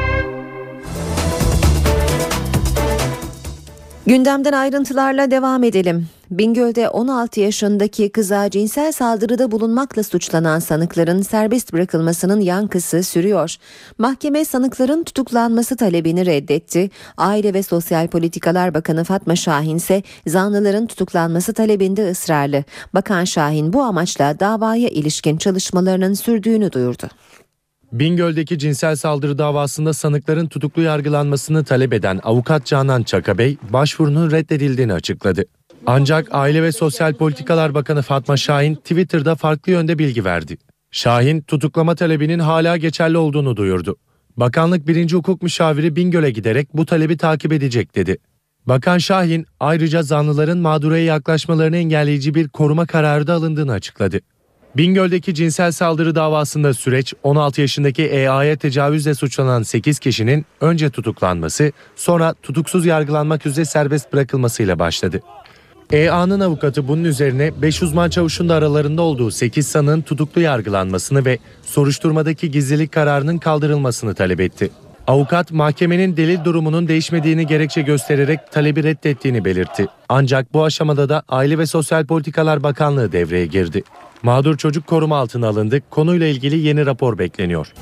[4.06, 6.08] Gündemden ayrıntılarla devam edelim.
[6.30, 13.56] Bingöl'de 16 yaşındaki kıza cinsel saldırıda bulunmakla suçlanan sanıkların serbest bırakılmasının yankısı sürüyor.
[13.98, 16.90] Mahkeme sanıkların tutuklanması talebini reddetti.
[17.16, 22.64] Aile ve Sosyal Politikalar Bakanı Fatma Şahin ise zanlıların tutuklanması talebinde ısrarlı.
[22.94, 27.08] Bakan Şahin bu amaçla davaya ilişkin çalışmalarının sürdüğünü duyurdu.
[27.92, 35.44] Bingöl'deki cinsel saldırı davasında sanıkların tutuklu yargılanmasını talep eden avukat Canan Çakabey başvurunun reddedildiğini açıkladı.
[35.86, 40.58] Ancak Aile ve Sosyal Politikalar Bakanı Fatma Şahin Twitter'da farklı yönde bilgi verdi.
[40.90, 43.96] Şahin tutuklama talebinin hala geçerli olduğunu duyurdu.
[44.36, 45.12] Bakanlık 1.
[45.12, 48.18] Hukuk Müşaviri Bingöl'e giderek bu talebi takip edecek dedi.
[48.66, 54.20] Bakan Şahin ayrıca zanlıların mağduraya yaklaşmalarını engelleyici bir koruma kararı da alındığını açıkladı.
[54.76, 62.34] Bingöl'deki cinsel saldırı davasında süreç 16 yaşındaki EA'ya tecavüzle suçlanan 8 kişinin önce tutuklanması sonra
[62.42, 65.20] tutuksuz yargılanmak üzere serbest bırakılmasıyla başladı.
[65.92, 71.38] EA'nın avukatı bunun üzerine 5 uzman çavuşun da aralarında olduğu 8 sanığın tutuklu yargılanmasını ve
[71.62, 74.70] soruşturmadaki gizlilik kararının kaldırılmasını talep etti.
[75.06, 79.86] Avukat mahkemenin delil durumunun değişmediğini gerekçe göstererek talebi reddettiğini belirtti.
[80.08, 83.82] Ancak bu aşamada da Aile ve Sosyal Politikalar Bakanlığı devreye girdi.
[84.22, 85.82] Mağdur çocuk koruma altına alındı.
[85.90, 87.72] Konuyla ilgili yeni rapor bekleniyor.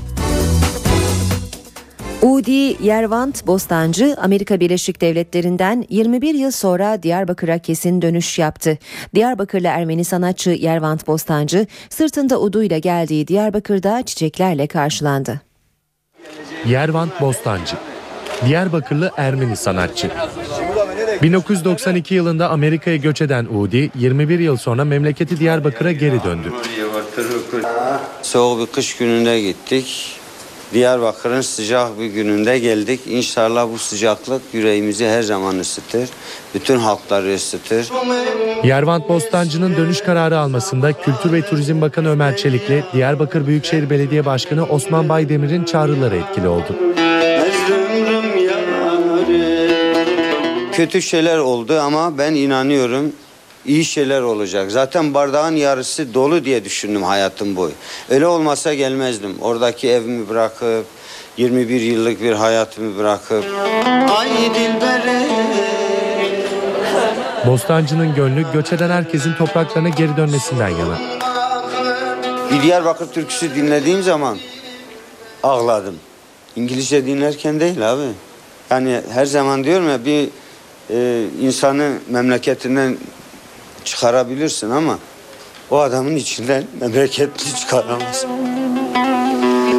[2.25, 8.79] Udi Yervant Bostancı Amerika Birleşik Devletleri'nden 21 yıl sonra Diyarbakır'a kesin dönüş yaptı.
[9.15, 15.41] Diyarbakırlı Ermeni sanatçı Yervant Bostancı sırtında uduyla geldiği Diyarbakır'da çiçeklerle karşılandı.
[16.67, 17.77] Yervant Bostancı
[18.47, 20.11] Diyarbakırlı Ermeni sanatçı.
[21.23, 26.53] 1992 yılında Amerika'ya göç eden Udi 21 yıl sonra memleketi Diyarbakır'a geri döndü.
[28.23, 30.21] Soğuk bir kış gününde gittik.
[30.75, 33.01] Diyarbakır'ın sıcak bir gününde geldik.
[33.07, 36.09] İnşallah bu sıcaklık yüreğimizi her zaman ısıtır.
[36.55, 37.91] Bütün halkları ısıtır.
[38.65, 44.65] Yervant Bostancı'nın dönüş kararı almasında Kültür ve Turizm Bakanı Ömer Çelik'le Diyarbakır Büyükşehir Belediye Başkanı
[44.65, 46.77] Osman Baydemir'in çağrıları etkili oldu.
[50.73, 53.13] Kötü şeyler oldu ama ben inanıyorum
[53.67, 54.71] iyi şeyler olacak.
[54.71, 57.73] Zaten bardağın yarısı dolu diye düşündüm hayatım boyu.
[58.11, 59.35] Öyle olmasa gelmezdim.
[59.41, 60.87] Oradaki evimi bırakıp
[61.37, 63.45] 21 yıllık bir hayatımı bırakıp
[64.17, 65.25] Ay dilbere
[67.47, 70.99] Bostancı'nın gönlü göç eden herkesin topraklarına geri dönmesinden yana.
[72.53, 74.39] Bir Diyarbakır türküsü dinlediğim zaman
[75.43, 75.99] ağladım.
[76.57, 78.03] İngilizce dinlerken değil abi.
[78.71, 80.29] Yani her zaman diyorum ya bir
[80.91, 82.97] e, insanı memleketinden
[83.85, 84.99] çıkarabilirsin ama
[85.71, 88.31] o adamın içinden memleketli çıkaramazsın.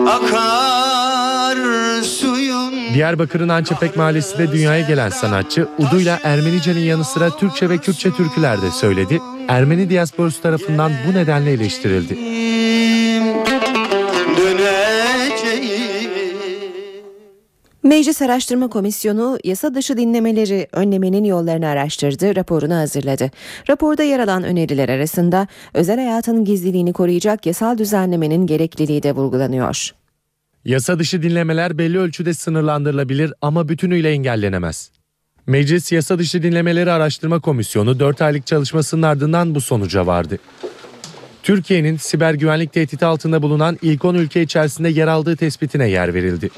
[0.07, 1.57] Akar
[2.03, 8.61] suyun Diyarbakır'ın Ançepek Mahallesi'nde dünyaya gelen sanatçı Udu'yla Ermenice'nin yanı sıra Türkçe ve Kürtçe türküler
[8.61, 9.21] de söyledi.
[9.47, 12.44] Ermeni diasporusu tarafından bu nedenle eleştirildi.
[17.85, 23.31] Meclis Araştırma Komisyonu yasa dışı dinlemeleri önlemenin yollarını araştırdı, raporunu hazırladı.
[23.69, 29.91] Raporda yer alan öneriler arasında özel hayatın gizliliğini koruyacak yasal düzenlemenin gerekliliği de vurgulanıyor.
[30.65, 34.91] Yasa dışı dinlemeler belli ölçüde sınırlandırılabilir ama bütünüyle engellenemez.
[35.47, 40.39] Meclis Yasa Dışı Dinlemeleri Araştırma Komisyonu 4 aylık çalışmasının ardından bu sonuca vardı.
[41.43, 46.49] Türkiye'nin siber güvenlik tehdidi altında bulunan ilk 10 ülke içerisinde yer aldığı tespitine yer verildi.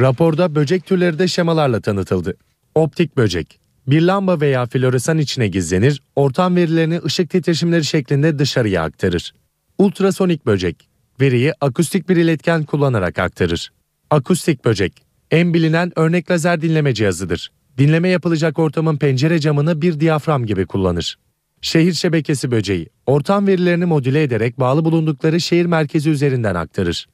[0.00, 2.36] Raporda böcek türleri de şemalarla tanıtıldı.
[2.74, 9.34] Optik böcek, bir lamba veya floresan içine gizlenir, ortam verilerini ışık titreşimleri şeklinde dışarıya aktarır.
[9.78, 10.88] Ultrasonik böcek,
[11.20, 13.72] veriyi akustik bir iletken kullanarak aktarır.
[14.10, 17.50] Akustik böcek, en bilinen örnek lazer dinleme cihazıdır.
[17.78, 21.18] Dinleme yapılacak ortamın pencere camını bir diyafram gibi kullanır.
[21.60, 27.08] Şehir şebekesi böceği, ortam verilerini modüle ederek bağlı bulundukları şehir merkezi üzerinden aktarır.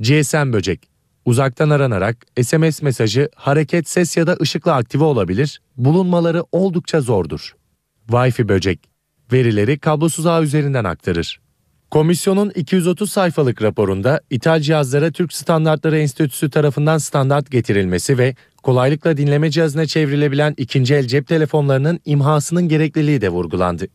[0.00, 0.97] GSM böcek,
[1.28, 7.54] uzaktan aranarak SMS mesajı hareket, ses ya da ışıkla aktive olabilir, bulunmaları oldukça zordur.
[8.08, 8.80] Wi-Fi böcek,
[9.32, 11.40] verileri kablosuz ağ üzerinden aktarır.
[11.90, 19.50] Komisyonun 230 sayfalık raporunda ithal cihazlara Türk Standartları Enstitüsü tarafından standart getirilmesi ve kolaylıkla dinleme
[19.50, 23.86] cihazına çevrilebilen ikinci el cep telefonlarının imhasının gerekliliği de vurgulandı.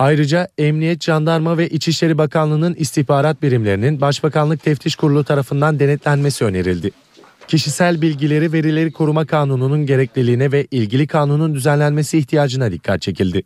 [0.00, 6.90] Ayrıca Emniyet, Jandarma ve İçişleri Bakanlığı'nın istihbarat birimlerinin Başbakanlık Teftiş Kurulu tarafından denetlenmesi önerildi.
[7.48, 13.42] Kişisel bilgileri verileri koruma kanununun gerekliliğine ve ilgili kanunun düzenlenmesi ihtiyacına dikkat çekildi.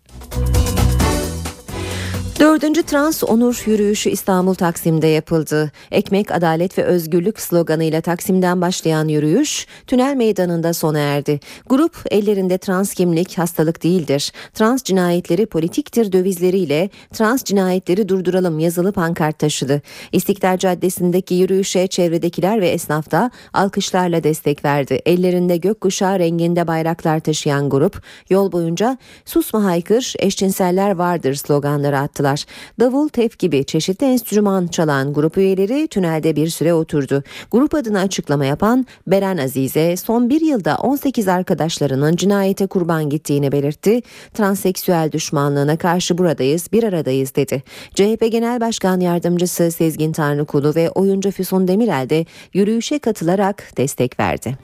[2.45, 5.73] Dördüncü Trans Onur Yürüyüşü İstanbul Taksim'de yapıldı.
[5.91, 11.41] Ekmek, adalet ve özgürlük sloganıyla Taksim'den başlayan yürüyüş tünel meydanında sona erdi.
[11.67, 14.33] Grup ellerinde trans kimlik hastalık değildir.
[14.55, 19.83] Trans cinayetleri politiktir dövizleriyle trans cinayetleri durduralım yazılı pankart taşıdı.
[20.13, 25.03] İstiklal Caddesi'ndeki yürüyüşe çevredekiler ve esnaf da alkışlarla destek verdi.
[25.07, 32.34] Ellerinde gökkuşağı renginde bayraklar taşıyan grup yol boyunca susma haykır eşcinseller vardır sloganları attılar.
[32.81, 37.23] Davul, tef gibi çeşitli enstrüman çalan grup üyeleri tünelde bir süre oturdu.
[37.51, 44.03] Grup adına açıklama yapan Beren Azize son bir yılda 18 arkadaşlarının cinayete kurban gittiğini belirtti.
[44.35, 47.63] Transseksüel düşmanlığına karşı buradayız, bir aradayız dedi.
[47.95, 54.59] CHP Genel Başkan Yardımcısı Sezgin Tanrıkulu ve oyuncu Füsun Demirel de yürüyüşe katılarak destek verdi.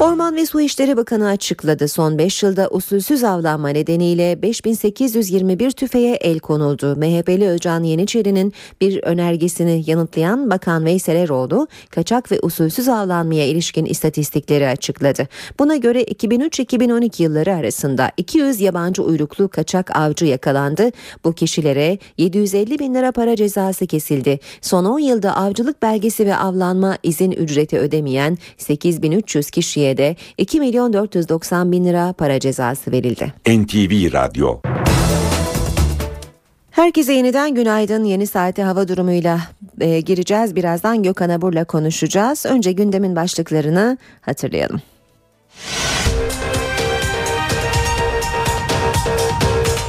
[0.00, 1.88] Orman ve Su İşleri Bakanı açıkladı.
[1.88, 6.96] Son 5 yılda usulsüz avlanma nedeniyle 5821 tüfeğe el konuldu.
[6.96, 14.68] MHP'li Özcan Yeniçeri'nin bir önergesini yanıtlayan Bakan Veysel Eroğlu, kaçak ve usulsüz avlanmaya ilişkin istatistikleri
[14.68, 15.28] açıkladı.
[15.58, 20.90] Buna göre 2003-2012 yılları arasında 200 yabancı uyruklu kaçak avcı yakalandı.
[21.24, 24.38] Bu kişilere 750 bin lira para cezası kesildi.
[24.60, 30.92] Son 10 yılda avcılık belgesi ve avlanma izin ücreti ödemeyen 8300 kişiye de 2 milyon
[30.92, 33.32] 490 bin lira para cezası verildi.
[33.46, 34.60] NTV Radyo
[36.70, 38.04] Herkese yeniden günaydın.
[38.04, 39.40] Yeni saate hava durumuyla
[39.80, 40.56] e, gireceğiz.
[40.56, 42.46] Birazdan Gökhan Abur'la konuşacağız.
[42.46, 44.80] Önce gündemin başlıklarını hatırlayalım.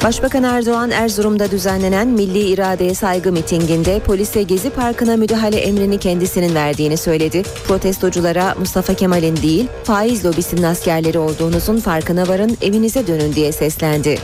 [0.04, 6.97] Başbakan Erdoğan Erzurum'da düzenlenen Milli İradeye Saygı mitinginde polise Gezi Parkı'na müdahale emrini kendisinin verdiğini
[6.97, 7.43] söyledi.
[7.68, 14.18] Protestoculara Mustafa Kemal'in değil faiz lobisinin askerleri olduğunuzun farkına varın evinize dönün diye seslendi.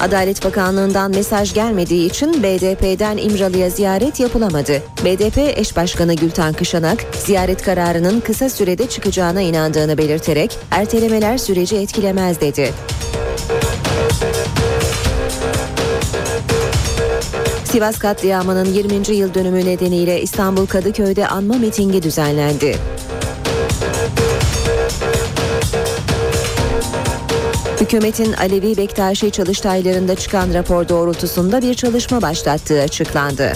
[0.00, 4.82] Adalet Bakanlığı'ndan mesaj gelmediği için BDP'den İmralı'ya ziyaret yapılamadı.
[5.04, 12.40] BDP eş başkanı Gülten Kışanak, ziyaret kararının kısa sürede çıkacağına inandığını belirterek ertelemeler süreci etkilemez
[12.40, 12.72] dedi.
[17.64, 19.16] Sivas katliamının 20.
[19.16, 22.76] yıl dönümü nedeniyle İstanbul Kadıköy'de anma mitingi düzenlendi.
[27.90, 33.52] Hükümetin Alevi Bektaşi çalıştaylarında çıkan rapor doğrultusunda bir çalışma başlattığı açıklandı.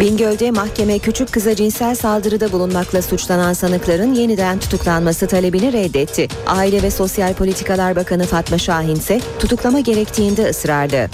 [0.00, 6.28] Bingöl'de mahkeme küçük kıza cinsel saldırıda bulunmakla suçlanan sanıkların yeniden tutuklanması talebini reddetti.
[6.46, 11.08] Aile ve Sosyal Politikalar Bakanı Fatma Şahin ise tutuklama gerektiğinde ısrarlı.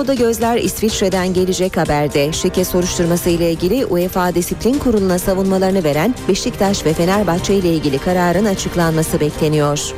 [0.00, 2.32] Futbolda gözler İsviçre'den gelecek haberde.
[2.32, 8.44] Şike soruşturması ile ilgili UEFA Disiplin Kurulu'na savunmalarını veren Beşiktaş ve Fenerbahçe ile ilgili kararın
[8.44, 9.92] açıklanması bekleniyor.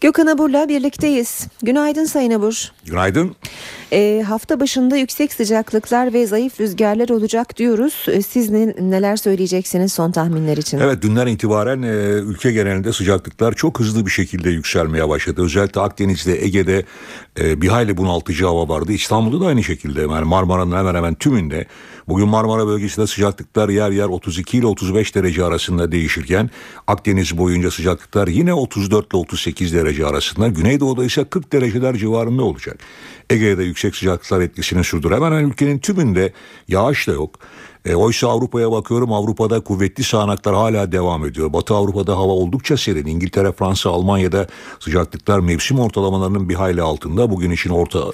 [0.00, 1.46] Gökhan Abur'la birlikteyiz.
[1.62, 2.72] Günaydın Sayın Abur.
[2.84, 3.36] Günaydın.
[3.92, 8.06] E, hafta başında yüksek sıcaklıklar ve zayıf rüzgarlar olacak diyoruz.
[8.08, 10.78] E, siz ne, neler söyleyeceksiniz son tahminler için?
[10.78, 11.88] Evet dünden itibaren e,
[12.20, 15.42] ülke genelinde sıcaklıklar çok hızlı bir şekilde yükselmeye başladı.
[15.42, 16.84] Özellikle Akdeniz'de, Ege'de
[17.40, 18.92] e, bir hayli bunaltıcı hava vardı.
[18.92, 21.66] İstanbul'da da aynı şekilde yani Marmara'nın hemen hemen tümünde.
[22.08, 26.50] Bugün Marmara bölgesinde sıcaklıklar yer yer 32 ile 35 derece arasında değişirken
[26.86, 30.48] Akdeniz boyunca sıcaklıklar yine 34 ile 38 derece arasında.
[30.48, 32.78] Güneydoğu'da ise 40 dereceler civarında olacak.
[33.30, 35.16] Ege'de yüksek sıcaklıklar etkisini sürdürüyor.
[35.16, 36.32] Hemen hemen ülkenin tümünde
[36.68, 37.34] yağış da yok.
[37.84, 41.52] E, oysa Avrupa'ya bakıyorum Avrupa'da kuvvetli sağanaklar hala devam ediyor.
[41.52, 43.06] Batı Avrupa'da hava oldukça serin.
[43.06, 44.46] İngiltere, Fransa, Almanya'da
[44.80, 47.30] sıcaklıklar mevsim ortalamalarının bir hayli altında.
[47.30, 48.04] Bugün için orta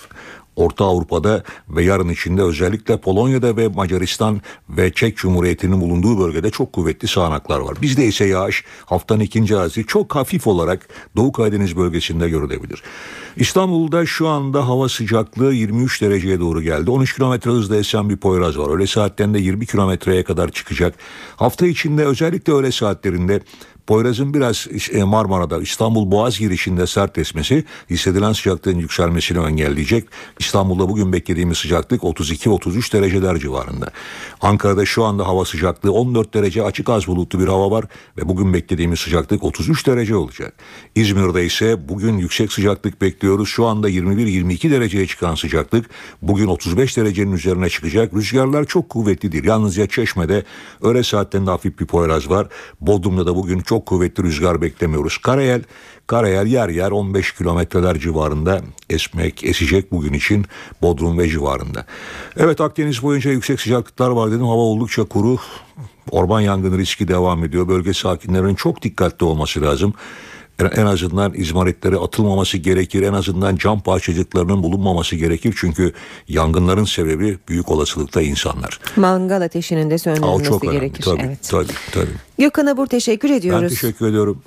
[0.56, 6.72] Orta Avrupa'da ve yarın içinde özellikle Polonya'da ve Macaristan ve Çek Cumhuriyeti'nin bulunduğu bölgede çok
[6.72, 7.76] kuvvetli sağanaklar var.
[7.82, 12.82] Bizde ise yağış haftanın ikinci azı çok hafif olarak Doğu Karadeniz bölgesinde görülebilir.
[13.36, 16.90] İstanbul'da şu anda hava sıcaklığı 23 dereceye doğru geldi.
[16.90, 18.76] 13 kilometre hızla esen bir Poyraz var.
[18.76, 20.94] Öğle saatlerinde 20 kilometreye kadar çıkacak.
[21.36, 23.40] Hafta içinde özellikle öğle saatlerinde
[23.86, 30.04] Poyraz'ın biraz e, Marmara'da İstanbul Boğaz girişinde sert esmesi hissedilen sıcaklığın yükselmesini engelleyecek.
[30.38, 33.90] İstanbul'da bugün beklediğimiz sıcaklık 32-33 dereceler civarında.
[34.40, 37.84] Ankara'da şu anda hava sıcaklığı 14 derece açık az bulutlu bir hava var
[38.18, 40.54] ve bugün beklediğimiz sıcaklık 33 derece olacak.
[40.94, 43.48] İzmir'de ise bugün yüksek sıcaklık bekliyoruz.
[43.48, 45.90] Şu anda 21-22 dereceye çıkan sıcaklık
[46.22, 48.14] bugün 35 derecenin üzerine çıkacak.
[48.14, 49.44] Rüzgarlar çok kuvvetlidir.
[49.44, 50.44] Yalnızca Çeşme'de
[50.82, 52.48] öğle saatlerinde hafif bir poyraz var.
[52.80, 55.18] Bodrum'da da bugün çok kuvvetli rüzgar beklemiyoruz.
[55.18, 55.62] Karayel,
[56.06, 58.60] Karayel yer yer 15 kilometreler civarında
[58.90, 60.46] esmek, esecek bugün için
[60.82, 61.86] Bodrum ve civarında.
[62.36, 64.46] Evet Akdeniz boyunca yüksek sıcaklıklar var dedim.
[64.46, 65.36] Hava oldukça kuru.
[66.10, 67.68] Orman yangını riski devam ediyor.
[67.68, 69.94] Bölge sakinlerinin çok dikkatli olması lazım
[70.60, 73.02] en azından izmaritleri atılmaması gerekir.
[73.02, 75.54] En azından cam parçacıklarının bulunmaması gerekir.
[75.60, 75.92] Çünkü
[76.28, 78.80] yangınların sebebi büyük olasılıkla insanlar.
[78.96, 80.80] Mangal ateşinin de söndürülmesi çok önemli.
[80.80, 81.02] gerekir.
[81.02, 81.48] Tabii, evet.
[81.50, 82.12] tabii, tabii.
[82.38, 83.62] Gökhan Abur teşekkür ediyoruz.
[83.62, 84.42] Ben teşekkür ediyorum.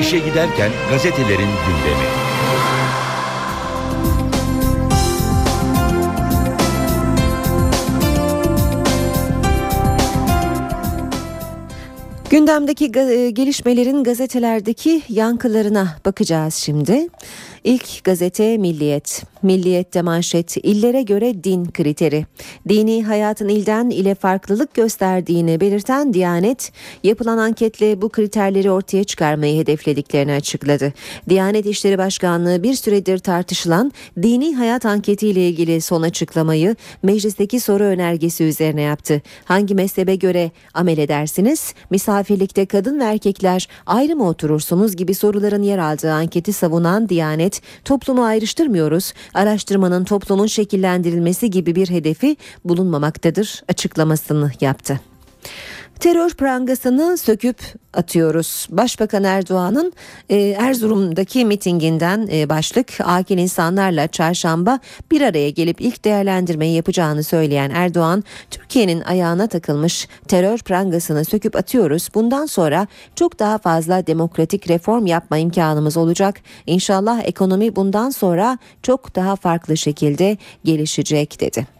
[0.00, 2.06] İşe giderken gazetelerin gündemi.
[12.36, 17.08] Gündemdeki ga- gelişmelerin gazetelerdeki yankılarına bakacağız şimdi.
[17.66, 19.22] İlk gazete Milliyet.
[19.42, 22.26] Milliyet'te manşet illere göre din kriteri.
[22.68, 26.72] Dini hayatın ilden ile farklılık gösterdiğini belirten Diyanet,
[27.04, 30.92] yapılan anketle bu kriterleri ortaya çıkarmayı hedeflediklerini açıkladı.
[31.28, 33.92] Diyanet İşleri Başkanlığı bir süredir tartışılan
[34.22, 39.22] dini hayat anketiyle ilgili son açıklamayı meclisteki soru önergesi üzerine yaptı.
[39.44, 41.74] Hangi mezhebe göre amel edersiniz?
[41.90, 48.24] Misafirlikte kadın ve erkekler ayrı mı oturursunuz gibi soruların yer aldığı anketi savunan Diyanet, toplumu
[48.24, 55.00] ayrıştırmıyoruz, araştırmanın toplumun şekillendirilmesi gibi bir hedefi bulunmamaktadır açıklamasını yaptı.
[56.00, 57.56] Terör prangasını söküp
[57.94, 58.66] atıyoruz.
[58.70, 59.92] Başbakan Erdoğan'ın
[60.28, 64.78] e, Erzurum'daki mitinginden e, başlık akil insanlarla çarşamba
[65.10, 72.08] bir araya gelip ilk değerlendirmeyi yapacağını söyleyen Erdoğan, Türkiye'nin ayağına takılmış terör prangasını söküp atıyoruz.
[72.14, 76.40] Bundan sonra çok daha fazla demokratik reform yapma imkanımız olacak.
[76.66, 81.75] İnşallah ekonomi bundan sonra çok daha farklı şekilde gelişecek dedi.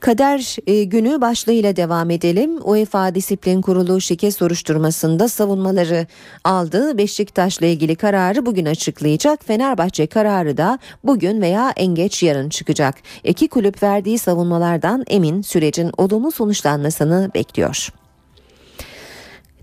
[0.00, 2.58] Kader e, günü başlığıyla devam edelim.
[2.64, 6.06] UEFA Disiplin Kurulu şike soruşturmasında savunmaları
[6.44, 6.98] aldı.
[6.98, 9.44] Beşiktaş'la ilgili kararı bugün açıklayacak.
[9.44, 12.94] Fenerbahçe kararı da bugün veya en geç yarın çıkacak.
[13.24, 17.99] İki kulüp verdiği savunmalardan emin sürecin olumlu sonuçlanmasını bekliyor.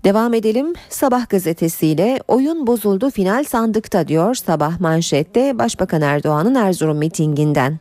[0.04, 7.78] Devam edelim Sabah gazetesiyle oyun bozuldu final sandıkta diyor Sabah manşette Başbakan Erdoğan'ın Erzurum mitinginden.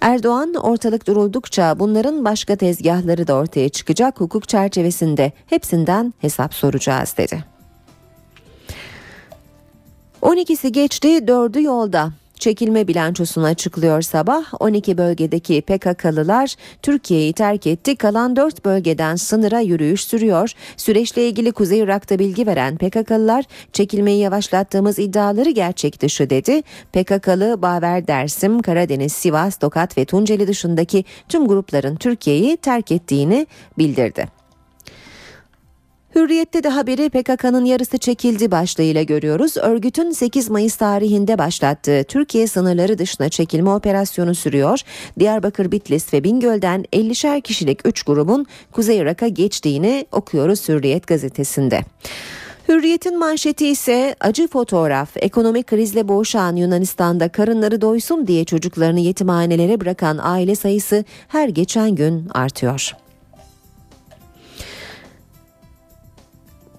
[0.00, 7.44] Erdoğan ortalık duruldukça bunların başka tezgahları da ortaya çıkacak hukuk çerçevesinde hepsinden hesap soracağız dedi.
[10.22, 12.12] 12'si geçti 4'ü yolda.
[12.44, 14.44] Çekilme bilançosunu açıklıyor sabah.
[14.60, 17.96] 12 bölgedeki PKK'lılar Türkiye'yi terk etti.
[17.96, 20.52] Kalan 4 bölgeden sınıra yürüyüş sürüyor.
[20.76, 26.62] Süreçle ilgili Kuzey Irak'ta bilgi veren PKK'lılar çekilmeyi yavaşlattığımız iddiaları gerçek dışı dedi.
[26.92, 33.46] PKK'lı Baver Dersim, Karadeniz, Sivas, Tokat ve Tunceli dışındaki tüm grupların Türkiye'yi terk ettiğini
[33.78, 34.43] bildirdi.
[36.14, 39.56] Hürriyette de haberi PKK'nın yarısı çekildi başlığıyla görüyoruz.
[39.56, 44.80] Örgütün 8 Mayıs tarihinde başlattığı Türkiye sınırları dışına çekilme operasyonu sürüyor.
[45.18, 51.80] Diyarbakır, Bitlis ve Bingöl'den 50'şer kişilik 3 grubun Kuzey Irak'a geçtiğini okuyoruz Hürriyet gazetesinde.
[52.68, 55.16] Hürriyet'in manşeti ise acı fotoğraf.
[55.16, 62.28] Ekonomik krizle boğuşan Yunanistan'da karınları doysun diye çocuklarını yetimhanelere bırakan aile sayısı her geçen gün
[62.28, 63.03] artıyor.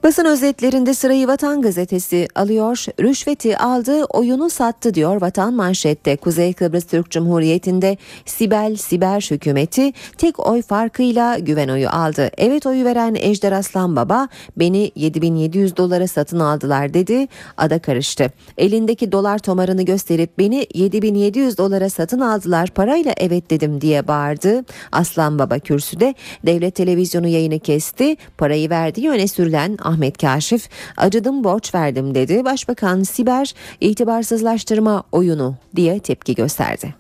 [0.06, 2.86] Basın özetlerinde sırayı Vatan Gazetesi alıyor.
[3.00, 6.16] Rüşveti aldı, oyunu sattı diyor Vatan manşette.
[6.18, 12.30] Kuzey Kıbrıs Türk Cumhuriyeti'nde Sibel Siber hükümeti tek oy farkıyla güven oyu aldı.
[12.38, 14.28] Evet oyu veren Ejder Aslan Baba
[14.58, 17.28] beni 7700 dolara satın aldılar dedi.
[17.58, 18.32] Ada karıştı.
[18.58, 24.66] Elindeki dolar tomarını gösterip beni 7700 dolara satın aldılar parayla evet dedim diye bağırdı.
[24.92, 28.18] Aslan Baba kürsüde devlet televizyonu yayını kesti.
[28.38, 32.46] Parayı verdiği öne sürülen Ahmet Kaşif acıdım borç verdim dedi.
[32.46, 36.96] Başbakan Siber itibarsızlaştırma oyunu diye tepki gösterdi.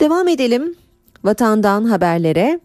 [0.00, 0.74] Devam edelim
[1.24, 2.60] vatandan haberlere.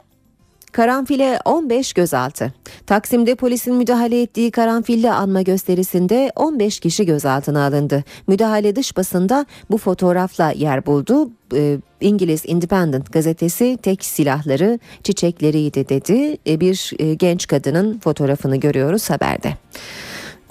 [0.72, 2.54] Karanfile 15 gözaltı.
[2.86, 8.04] Taksim'de polisin müdahale ettiği karanfilli anma gösterisinde 15 kişi gözaltına alındı.
[8.28, 11.30] Müdahale dış basında bu fotoğrafla yer buldu.
[11.56, 16.38] Ee, İngiliz Independent gazetesi tek silahları çiçekleriydi dedi.
[16.48, 19.54] Ee, bir e, genç kadının fotoğrafını görüyoruz haberde.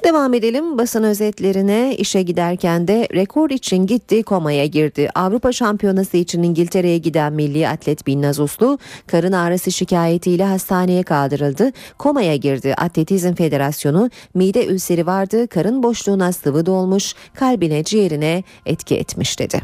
[0.05, 5.09] Devam edelim basın özetlerine işe giderken de rekor için gitti komaya girdi.
[5.15, 11.73] Avrupa Şampiyonası için İngiltere'ye giden milli atlet Binnaz Uslu karın ağrısı şikayetiyle hastaneye kaldırıldı.
[11.99, 12.75] Komaya girdi.
[12.75, 19.63] Atletizm Federasyonu mide ülseri vardı, karın boşluğuna sıvı dolmuş, kalbine ciğerine etki etmiş dedi.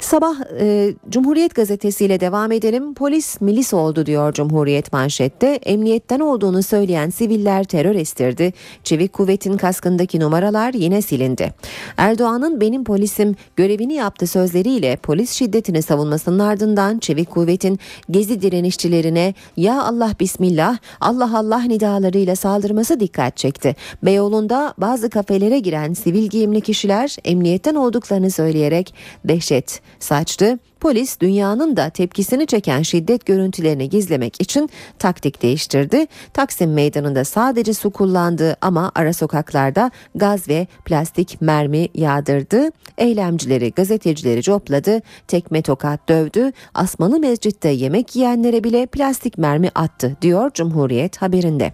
[0.00, 2.94] Sabah e, Cumhuriyet gazetesiyle devam edelim.
[2.94, 5.46] Polis milis oldu diyor Cumhuriyet manşette.
[5.46, 8.52] Emniyetten olduğunu söyleyen siviller terör estirdi.
[8.84, 11.54] Çevik kuvvetin kaskındaki numaralar yine silindi.
[11.96, 17.78] Erdoğan'ın benim polisim görevini yaptı sözleriyle polis şiddetini savunmasının ardından Çevik kuvvetin
[18.10, 23.76] gezi direnişçilerine ya Allah bismillah Allah Allah nidalarıyla saldırması dikkat çekti.
[24.02, 28.94] Beyoğlu'nda bazı kafelere giren sivil giyimli kişiler emniyetten olduklarını söyleyerek
[29.24, 30.58] dehşet saçtı.
[30.80, 36.06] Polis dünyanın da tepkisini çeken şiddet görüntülerini gizlemek için taktik değiştirdi.
[36.32, 42.70] Taksim meydanında sadece su kullandı ama ara sokaklarda gaz ve plastik mermi yağdırdı.
[42.98, 46.52] Eylemcileri, gazetecileri copladı, tekme tokat dövdü.
[46.74, 51.72] Asmalı mescitte yemek yiyenlere bile plastik mermi attı diyor Cumhuriyet haberinde.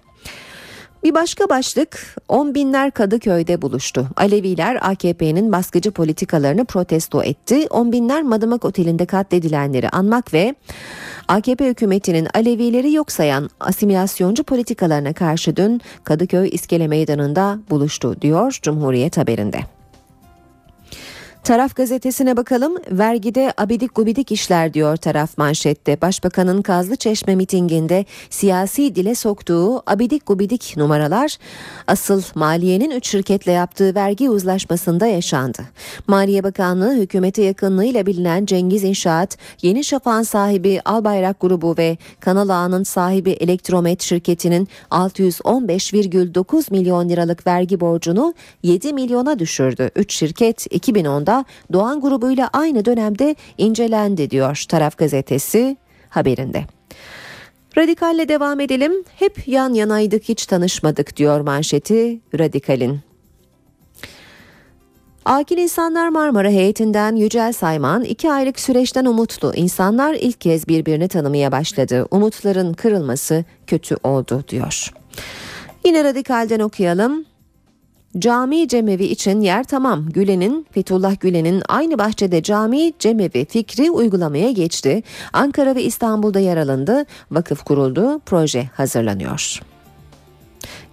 [1.05, 4.09] Bir başka başlık 10 binler Kadıköy'de buluştu.
[4.16, 7.66] Aleviler AKP'nin baskıcı politikalarını protesto etti.
[7.70, 10.55] 10 binler Madımak Oteli'nde katledilenleri anmak ve
[11.28, 19.16] AKP hükümetinin Alevileri yok sayan asimilasyoncu politikalarına karşı dün Kadıköy İskele Meydanı'nda buluştu diyor Cumhuriyet
[19.16, 19.72] haberinde.
[21.45, 22.76] Taraf gazetesine bakalım.
[22.90, 26.01] Vergide abidik gubidik işler diyor taraf manşette.
[26.01, 31.36] Başbakanın Kazlı Çeşme mitinginde siyasi dile soktuğu abidik gubidik numaralar
[31.86, 35.62] asıl maliyenin 3 şirketle yaptığı vergi uzlaşmasında yaşandı.
[36.07, 42.82] Maliye Bakanlığı hükümete yakınlığıyla bilinen Cengiz İnşaat, Yeni Şafak'ın sahibi Albayrak Grubu ve Kanal Ağa'nın
[42.82, 49.90] sahibi Elektromet şirketinin 615,9 milyon liralık vergi borcunu 7 milyona düşürdü.
[49.97, 51.32] 3 şirket 2010'da
[51.72, 55.76] Doğan grubuyla aynı dönemde incelendi diyor Taraf Gazetesi
[56.09, 56.64] haberinde.
[57.78, 58.93] Radikalle devam edelim.
[59.18, 63.01] Hep yan yanaydık hiç tanışmadık diyor manşeti Radikal'in.
[65.24, 69.55] Akil İnsanlar Marmara heyetinden Yücel Sayman iki aylık süreçten umutlu.
[69.55, 72.07] İnsanlar ilk kez birbirini tanımaya başladı.
[72.11, 74.93] Umutların kırılması kötü oldu diyor.
[75.85, 77.24] Yine Radikal'den okuyalım.
[78.19, 80.09] Cami cemevi için yer tamam.
[80.09, 85.03] Gülen'in, Fethullah Gülen'in aynı bahçede cami cemevi fikri uygulamaya geçti.
[85.33, 87.05] Ankara ve İstanbul'da yer alındı.
[87.31, 88.21] Vakıf kuruldu.
[88.27, 89.72] Proje hazırlanıyor.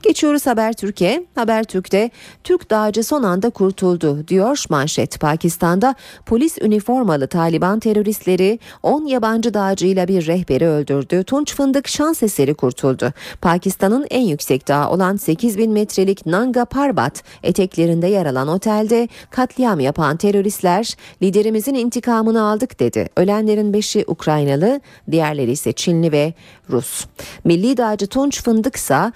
[0.04, 1.24] Geçiyoruz Habertürk'e.
[1.36, 2.10] Habertürk'te
[2.44, 5.20] Türk dağcı son anda kurtuldu diyor manşet.
[5.20, 5.96] Pakistan'da
[6.26, 11.24] polis üniformalı Taliban teröristleri 10 yabancı dağcıyla bir rehberi öldürdü.
[11.24, 13.14] Tunç Fındık şans eseri kurtuldu.
[13.42, 20.18] Pakistan'ın en yüksek dağı olan 8000 metrelik Nanga Parbat eteklerinde yer alan otelde katliam yapan
[20.18, 23.10] teröristler liderimizin intikamını aldık dedi.
[23.18, 26.34] Ölenlerin 5'i Ukraynalı, diğerleri ise Çinli ve
[26.70, 27.06] Rus.
[27.44, 29.14] Milli dağcı Tunç Fındıksa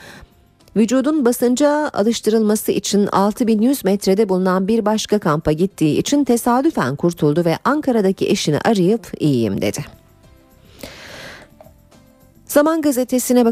[0.76, 7.58] Vücudun basınca alıştırılması için 6100 metrede bulunan bir başka kampa gittiği için tesadüfen kurtuldu ve
[7.64, 9.86] Ankara'daki eşini arayıp iyiyim dedi.
[12.46, 13.46] Zaman gazetesine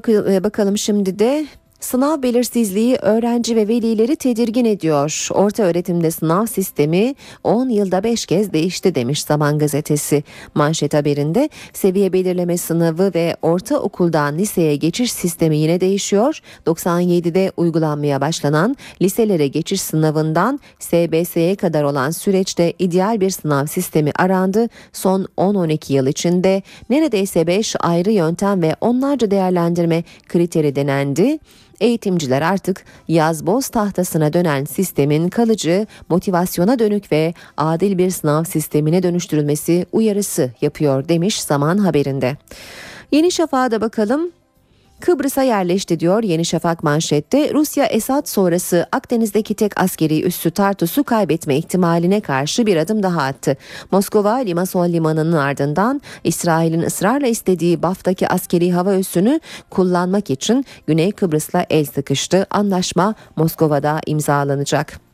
[0.43, 1.47] bakalım şimdi de
[1.81, 5.27] Sınav belirsizliği öğrenci ve velileri tedirgin ediyor.
[5.31, 10.23] Orta öğretimde sınav sistemi 10 yılda 5 kez değişti demiş Zaman Gazetesi.
[10.55, 16.39] Manşet haberinde seviye belirleme sınavı ve ortaokuldan liseye geçiş sistemi yine değişiyor.
[16.65, 24.67] 97'de uygulanmaya başlanan liselere geçiş sınavından SBS'ye kadar olan süreçte ideal bir sınav sistemi arandı.
[24.93, 31.39] Son 10-12 yıl içinde neredeyse 5 ayrı yöntem ve onlarca değerlendirme kriteri denendi
[31.81, 39.03] eğitimciler artık yaz boz tahtasına dönen sistemin kalıcı, motivasyona dönük ve adil bir sınav sistemine
[39.03, 42.37] dönüştürülmesi uyarısı yapıyor demiş Zaman haberinde.
[43.11, 44.40] Yeni Şafak'a da bakalım.
[45.01, 47.53] Kıbrıs'a yerleşti diyor Yeni Şafak manşette.
[47.53, 53.57] Rusya Esad sonrası Akdeniz'deki tek askeri üssü Tartus'u kaybetme ihtimaline karşı bir adım daha attı.
[53.91, 59.39] Moskova Limassol limanının ardından İsrail'in ısrarla istediği Baf'taki askeri hava üssünü
[59.69, 62.47] kullanmak için Güney Kıbrıs'la el sıkıştı.
[62.49, 65.10] Anlaşma Moskova'da imzalanacak.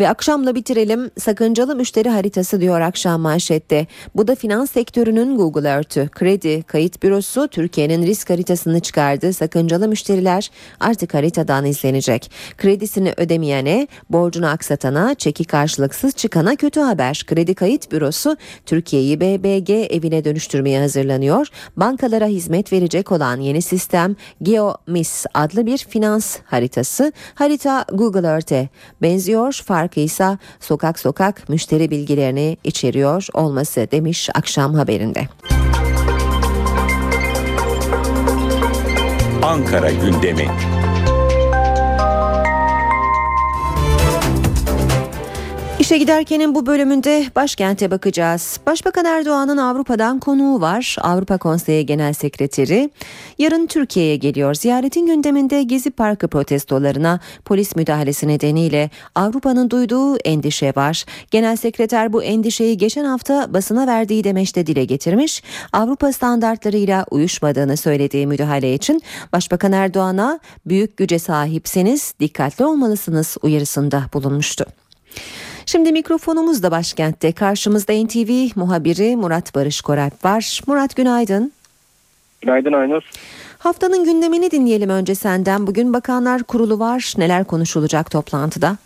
[0.00, 1.10] Ve akşamla bitirelim.
[1.18, 3.86] Sakıncalı müşteri haritası diyor akşam manşette.
[4.14, 6.08] Bu da finans sektörünün Google Earth'ü.
[6.08, 9.32] Kredi Kayıt Bürosu Türkiye'nin risk haritasını çıkardı.
[9.32, 12.30] Sakıncalı müşteriler artık haritadan izlenecek.
[12.58, 17.24] Kredisini ödemeyene, borcunu aksatana, çeki karşılıksız çıkana kötü haber.
[17.26, 18.36] Kredi Kayıt Bürosu
[18.66, 21.46] Türkiye'yi BBG evine dönüştürmeye hazırlanıyor.
[21.76, 27.12] Bankalara hizmet verecek olan yeni sistem GeoMiss adlı bir finans haritası.
[27.34, 28.68] Harita Google Earth'e
[29.02, 29.60] benziyor.
[29.66, 35.28] Fark farkı ise sokak sokak müşteri bilgilerini içeriyor olması demiş akşam haberinde.
[39.42, 40.46] Ankara gündemi.
[45.90, 48.60] İşe giderkenin bu bölümünde başkente bakacağız.
[48.66, 50.96] Başbakan Erdoğan'ın Avrupa'dan konuğu var.
[51.00, 52.90] Avrupa Konseyi Genel Sekreteri.
[53.38, 54.54] Yarın Türkiye'ye geliyor.
[54.54, 61.04] Ziyaretin gündeminde Gezi Parkı protestolarına polis müdahalesi nedeniyle Avrupa'nın duyduğu endişe var.
[61.30, 65.42] Genel Sekreter bu endişeyi geçen hafta basına verdiği demeçte dile getirmiş.
[65.72, 74.66] Avrupa standartlarıyla uyuşmadığını söylediği müdahale için Başbakan Erdoğan'a büyük güce sahipseniz dikkatli olmalısınız uyarısında bulunmuştu.
[75.66, 77.32] Şimdi mikrofonumuz da başkentte.
[77.32, 80.60] Karşımızda NTV muhabiri Murat Barış Koralp var.
[80.66, 81.52] Murat günaydın.
[82.40, 83.02] Günaydın Aynur.
[83.58, 85.66] Haftanın gündemini dinleyelim önce senden.
[85.66, 87.14] Bugün Bakanlar Kurulu var.
[87.18, 88.76] Neler konuşulacak toplantıda?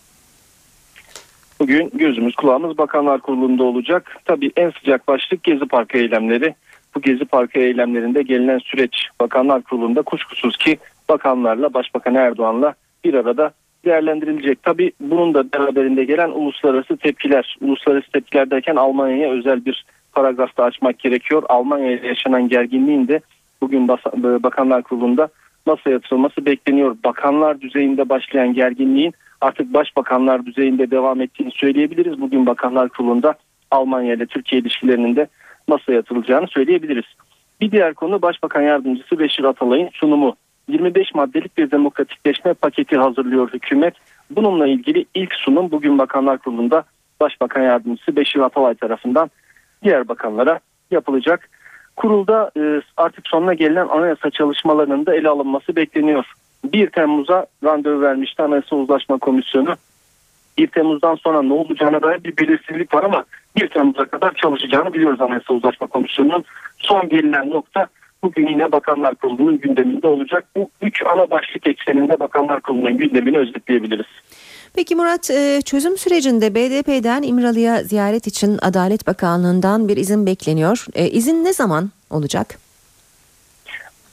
[1.61, 4.17] Bugün gözümüz kulağımız Bakanlar Kurulu'nda olacak.
[4.25, 6.55] Tabii en sıcak başlık Gezi Parkı eylemleri.
[6.95, 13.53] Bu Gezi Parkı eylemlerinde gelinen süreç Bakanlar Kurulu'nda kuşkusuz ki bakanlarla Başbakan Erdoğan'la bir arada
[13.85, 14.63] değerlendirilecek.
[14.63, 17.57] Tabi bunun da beraberinde gelen uluslararası tepkiler.
[17.61, 21.43] Uluslararası tepkiler derken Almanya'ya özel bir paragrafta açmak gerekiyor.
[21.49, 23.21] Almanya'da yaşanan gerginliğin de
[23.61, 23.89] bugün
[24.43, 25.29] Bakanlar Kurulu'nda
[25.67, 26.97] masaya yatırılması bekleniyor.
[27.05, 32.21] Bakanlar düzeyinde başlayan gerginliğin artık başbakanlar düzeyinde devam ettiğini söyleyebiliriz.
[32.21, 33.35] Bugün Bakanlar Kurulu'nda
[33.71, 35.27] Almanya ile Türkiye ilişkilerinin de
[35.69, 37.05] masaya yatırılacağını söyleyebiliriz.
[37.61, 40.37] Bir diğer konu Başbakan Yardımcısı Beşir Atalay'ın sunumu.
[40.69, 43.95] 25 maddelik bir demokratikleşme paketi hazırlıyor hükümet.
[44.31, 46.85] Bununla ilgili ilk sunum bugün Bakanlar Kurulu'nda
[47.21, 49.31] Başbakan Yardımcısı Beşir Atalay tarafından
[49.83, 50.61] diğer bakanlara
[50.91, 51.49] yapılacak.
[51.97, 56.33] Kurulda e, artık sonuna gelinen anayasa çalışmalarının da ele alınması bekleniyor.
[56.65, 59.75] 1 Temmuz'a randevu vermişti Anayasa Uzlaşma Komisyonu.
[60.59, 63.25] 1 Temmuz'dan sonra ne olacağına dair bir belirsizlik var ama
[63.57, 66.45] 1 Temmuz'a kadar çalışacağını biliyoruz Anayasa Uzlaşma Komisyonu'nun.
[66.79, 67.87] Son gelinen nokta
[68.25, 70.45] bugün yine Bakanlar Kurulu'nun gündeminde olacak.
[70.57, 74.07] Bu üç ana başlık ekseninde Bakanlar Kurulu'nun gündemini özetleyebiliriz.
[74.75, 80.87] Peki Murat e, çözüm sürecinde BDP'den İmralı'ya ziyaret için Adalet Bakanlığı'ndan bir izin bekleniyor.
[80.95, 82.59] E, izin ne zaman olacak?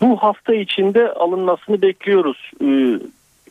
[0.01, 2.51] Bu hafta içinde alınmasını bekliyoruz.
[2.61, 2.67] E,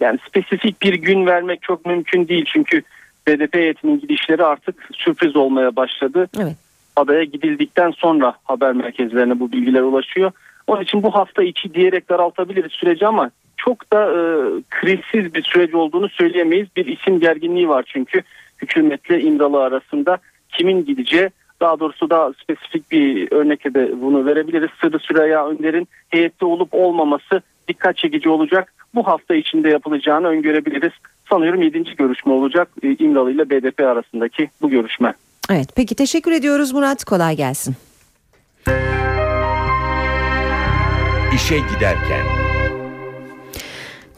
[0.00, 2.82] yani spesifik bir gün vermek çok mümkün değil çünkü
[3.26, 6.28] BDP heyetinin gidişleri artık sürpriz olmaya başladı.
[6.40, 6.56] Evet.
[6.96, 10.32] Adaya gidildikten sonra haber merkezlerine bu bilgiler ulaşıyor.
[10.70, 14.18] Onun için bu hafta içi diyerek daraltabiliriz süreci ama çok da e,
[14.70, 16.68] krizsiz bir süreç olduğunu söyleyemeyiz.
[16.76, 18.22] Bir isim gerginliği var çünkü
[18.62, 20.18] hükümetle İmralı arasında
[20.48, 24.70] kimin gideceği daha doğrusu daha spesifik bir örnekle de bunu verebiliriz.
[24.80, 28.72] Sırrı Süreyya Önder'in heyette olup olmaması dikkat çekici olacak.
[28.94, 30.92] Bu hafta içinde yapılacağını öngörebiliriz.
[31.30, 31.82] Sanıyorum 7.
[31.82, 35.14] görüşme olacak e, İmralı ile BDP arasındaki bu görüşme.
[35.50, 37.76] Evet peki teşekkür ediyoruz Murat kolay gelsin.
[41.40, 42.26] İşe giderken.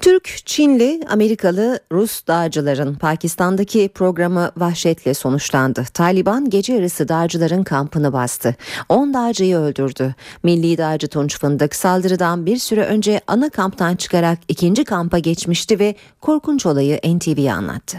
[0.01, 5.85] Türk, Çinli, Amerikalı, Rus dağcıların Pakistan'daki programı vahşetle sonuçlandı.
[5.95, 8.55] Taliban gece yarısı dağcıların kampını bastı.
[8.89, 10.15] 10 dağcıyı öldürdü.
[10.43, 15.95] Milli dağcı Tunç Fındık saldırıdan bir süre önce ana kamptan çıkarak ikinci kampa geçmişti ve
[16.21, 17.99] korkunç olayı NTV'ye anlattı.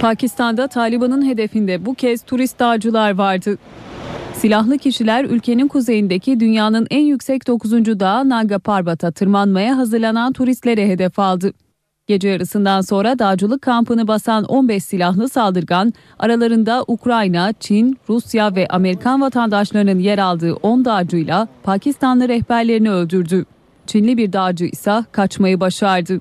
[0.00, 3.58] Pakistan'da Taliban'ın hedefinde bu kez turist dağcılar vardı.
[4.44, 7.72] Silahlı kişiler ülkenin kuzeyindeki dünyanın en yüksek 9.
[8.00, 11.52] dağı Nanga Parbat'a tırmanmaya hazırlanan turistlere hedef aldı.
[12.06, 19.20] Gece yarısından sonra dağcılık kampını basan 15 silahlı saldırgan aralarında Ukrayna, Çin, Rusya ve Amerikan
[19.20, 23.44] vatandaşlarının yer aldığı 10 dağcıyla Pakistanlı rehberlerini öldürdü.
[23.86, 26.20] Çinli bir dağcı ise kaçmayı başardı.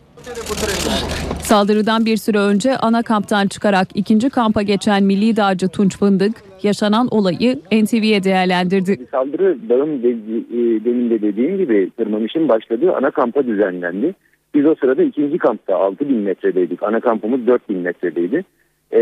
[1.53, 6.31] Saldırıdan bir süre önce ana kamptan çıkarak ikinci kampa geçen milli dağcı Tunç Fındık
[6.63, 8.97] yaşanan olayı NTV'ye değerlendirdi.
[9.11, 14.13] Saldırı dağın de- demin de dediğim gibi tırmanışın başladığı ana kampa düzenlendi.
[14.55, 16.83] Biz o sırada ikinci kampta 6000 metredeydik.
[16.83, 18.43] Ana kampımız 4000 metredeydi.
[18.91, 18.99] Ee,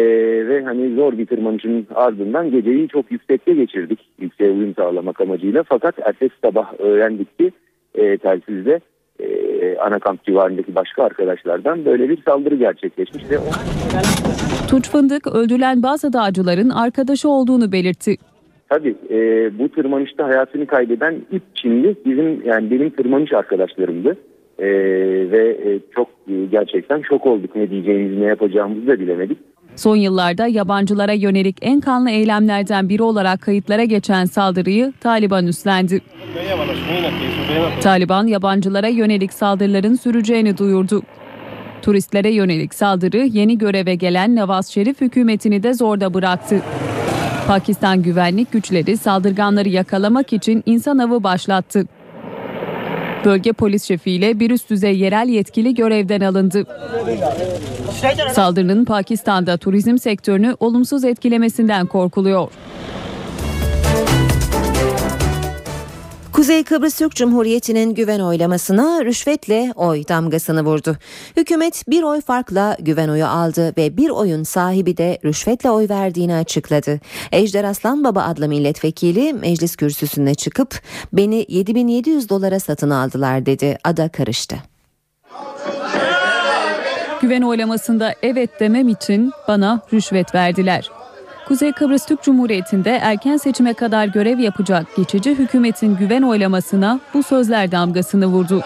[0.47, 3.99] ve hani zor bir tırmanışın ardından geceyi çok yüksekte geçirdik.
[4.20, 5.64] Yükseğe uyum sağlamak amacıyla.
[5.64, 7.52] Fakat ertesi sabah öğrendik ki
[7.95, 8.80] e, telsizde
[9.22, 13.43] e, ana kamp civarındaki başka arkadaşlardan böyle bir saldırı gerçekleşmiş ve o...
[14.69, 18.15] Tunç Fındık öldürülen bazı dağcıların arkadaşı olduğunu belirtti.
[18.69, 19.17] Tabii e,
[19.59, 24.17] bu tırmanışta hayatını kaybeden üç Çinli bizim yani benim tırmanış arkadaşlarımdı.
[24.59, 24.67] E,
[25.32, 29.38] ve e, çok e, gerçekten şok olduk ne diyeceğimizi ne yapacağımızı da bilemedik.
[29.82, 36.02] Son yıllarda yabancılara yönelik en kanlı eylemlerden biri olarak kayıtlara geçen saldırıyı Taliban üstlendi.
[37.82, 41.04] Taliban yabancılara yönelik saldırıların süreceğini duyurdu.
[41.82, 46.62] Turistlere yönelik saldırı yeni göreve gelen Nevaz Şerif hükümetini de zorda bıraktı.
[47.48, 51.86] Pakistan güvenlik güçleri saldırganları yakalamak için insan avı başlattı.
[53.26, 56.65] Bölge polis şefiyle bir üst düzey yerel yetkili görevden alındı.
[58.34, 62.51] Saldırının Pakistan'da turizm sektörünü olumsuz etkilemesinden korkuluyor.
[66.42, 70.98] Kuzey Kıbrıs Türk Cumhuriyeti'nin güven oylamasına rüşvetle oy damgasını vurdu.
[71.38, 76.36] Hükümet bir oy farkla güven oyu aldı ve bir oyun sahibi de rüşvetle oy verdiğini
[76.36, 77.00] açıkladı.
[77.32, 80.82] Ejder Aslan Baba adlı milletvekili meclis kürsüsüne çıkıp
[81.14, 83.78] beni 7700 dolara satın aldılar dedi.
[83.84, 84.56] Ada karıştı.
[87.22, 91.01] Güven oylamasında evet demem için bana rüşvet verdiler.
[91.52, 97.72] Kuzey Kıbrıs Türk Cumhuriyeti'nde erken seçime kadar görev yapacak geçici hükümetin güven oylamasına bu sözler
[97.72, 98.62] damgasını vurdu.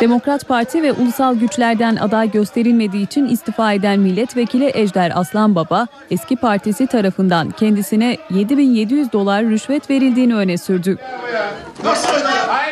[0.00, 6.36] Demokrat Parti ve ulusal güçlerden aday gösterilmediği için istifa eden milletvekili Ejder Aslan Baba, eski
[6.36, 10.98] partisi tarafından kendisine 7700 dolar rüşvet verildiğini öne sürdü.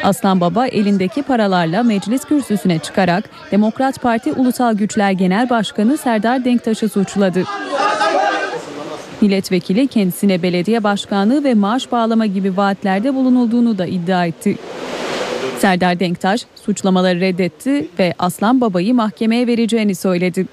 [0.05, 6.89] Aslan Baba elindeki paralarla meclis kürsüsüne çıkarak Demokrat Parti Ulusal Güçler Genel Başkanı Serdar Denktaş'ı
[6.89, 7.45] suçladı.
[9.23, 14.59] Milletvekili kendisine belediye başkanlığı ve maaş bağlama gibi vaatlerde bulunulduğunu da iddia etti.
[15.59, 20.47] Serdar Denktaş suçlamaları reddetti ve Aslan Baba'yı mahkemeye vereceğini söyledi.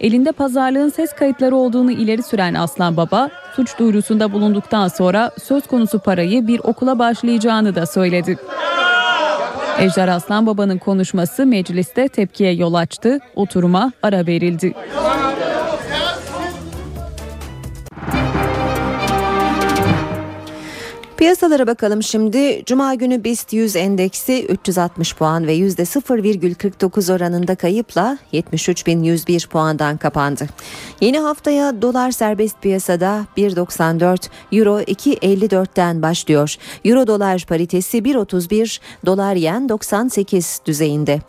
[0.00, 5.98] Elinde pazarlığın ses kayıtları olduğunu ileri süren Aslan Baba, suç duyurusunda bulunduktan sonra söz konusu
[5.98, 8.38] parayı bir okula başlayacağını da söyledi.
[9.78, 14.74] Ejder Aslan Baba'nın konuşması mecliste tepkiye yol açtı, oturuma ara verildi.
[21.18, 22.62] Piyasalara bakalım şimdi.
[22.66, 30.46] Cuma günü BIST 100 endeksi 360 puan ve %0,49 oranında kayıpla 73.101 puandan kapandı.
[31.00, 36.56] Yeni haftaya dolar serbest piyasada 1.94, euro 2.54'ten başlıyor.
[36.84, 41.20] Euro dolar paritesi 1.31, dolar yen 98 düzeyinde.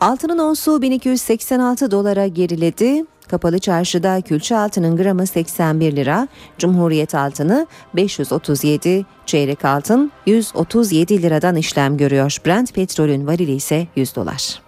[0.00, 3.04] Altının onsu 1286 dolara geriledi.
[3.30, 6.28] Kapalı çarşıda külçe altının gramı 81 lira,
[6.58, 12.36] Cumhuriyet altını 537, çeyrek altın 137 liradan işlem görüyor.
[12.46, 14.62] Brent petrolün varili ise 100 dolar.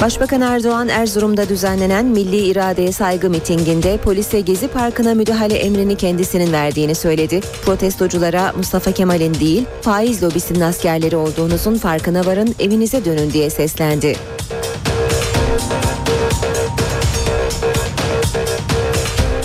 [0.00, 6.94] Başbakan Erdoğan Erzurum'da düzenlenen Milli İradeye Saygı mitinginde polise Gezi Parkı'na müdahale emrini kendisinin verdiğini
[6.94, 7.40] söyledi.
[7.64, 14.16] Protestoculara Mustafa Kemal'in değil faiz lobisinin askerleri olduğunuzun farkına varın evinize dönün diye seslendi.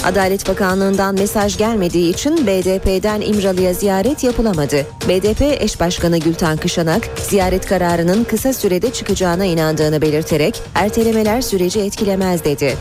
[0.05, 4.85] Adalet Bakanlığı'ndan mesaj gelmediği için BDP'den İmralı'ya ziyaret yapılamadı.
[5.09, 12.43] BDP eş başkanı Gülten Kışanak, ziyaret kararının kısa sürede çıkacağına inandığını belirterek ertelemeler süreci etkilemez
[12.43, 12.77] dedi.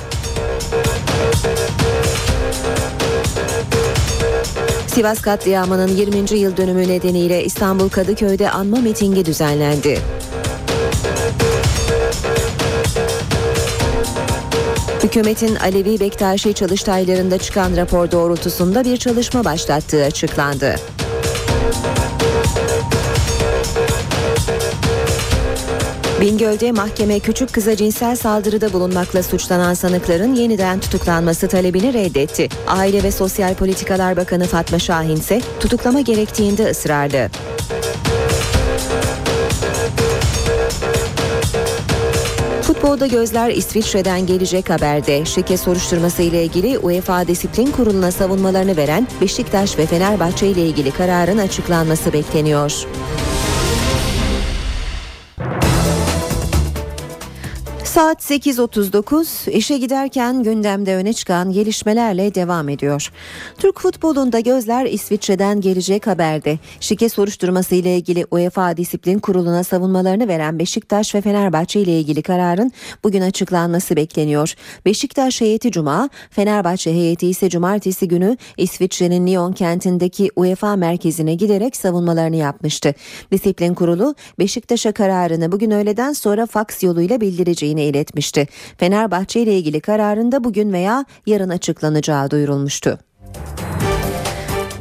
[4.87, 6.39] Sivas katliamının 20.
[6.39, 9.99] yıl dönümü nedeniyle İstanbul Kadıköy'de anma mitingi düzenlendi.
[15.05, 20.75] Hükümetin Alevi Bektaşi çalıştaylarında çıkan rapor doğrultusunda bir çalışma başlattığı açıklandı.
[26.21, 32.49] Bingöl'de mahkeme küçük kıza cinsel saldırıda bulunmakla suçlanan sanıkların yeniden tutuklanması talebini reddetti.
[32.67, 37.29] Aile ve Sosyal Politikalar Bakanı Fatma Şahin ise tutuklama gerektiğinde ısrarlı.
[42.85, 45.25] Futbolda gözler İsviçre'den gelecek haberde.
[45.25, 51.39] Şike soruşturması ile ilgili UEFA Disiplin Kurulu'na savunmalarını veren Beşiktaş ve Fenerbahçe ile ilgili kararın
[51.39, 52.87] açıklanması bekleniyor.
[57.95, 63.13] Saat 8.39 işe giderken gündemde öne çıkan gelişmelerle devam ediyor.
[63.59, 66.59] Türk futbolunda gözler İsviçre'den gelecek haberde.
[66.81, 72.73] Şike soruşturması ile ilgili UEFA Disiplin Kurulu'na savunmalarını veren Beşiktaş ve Fenerbahçe ile ilgili kararın
[73.05, 74.55] bugün açıklanması bekleniyor.
[74.87, 82.37] Beşiktaş heyeti Cuma, Fenerbahçe heyeti ise Cumartesi günü İsviçre'nin Lyon kentindeki UEFA merkezine giderek savunmalarını
[82.37, 82.95] yapmıştı.
[83.33, 88.49] Disiplin Kurulu Beşiktaş'a kararını bugün öğleden sonra faks yoluyla bildireceğini iletmişti.
[88.79, 92.99] Fenerbahçe ile ilgili kararında bugün veya yarın açıklanacağı duyurulmuştu.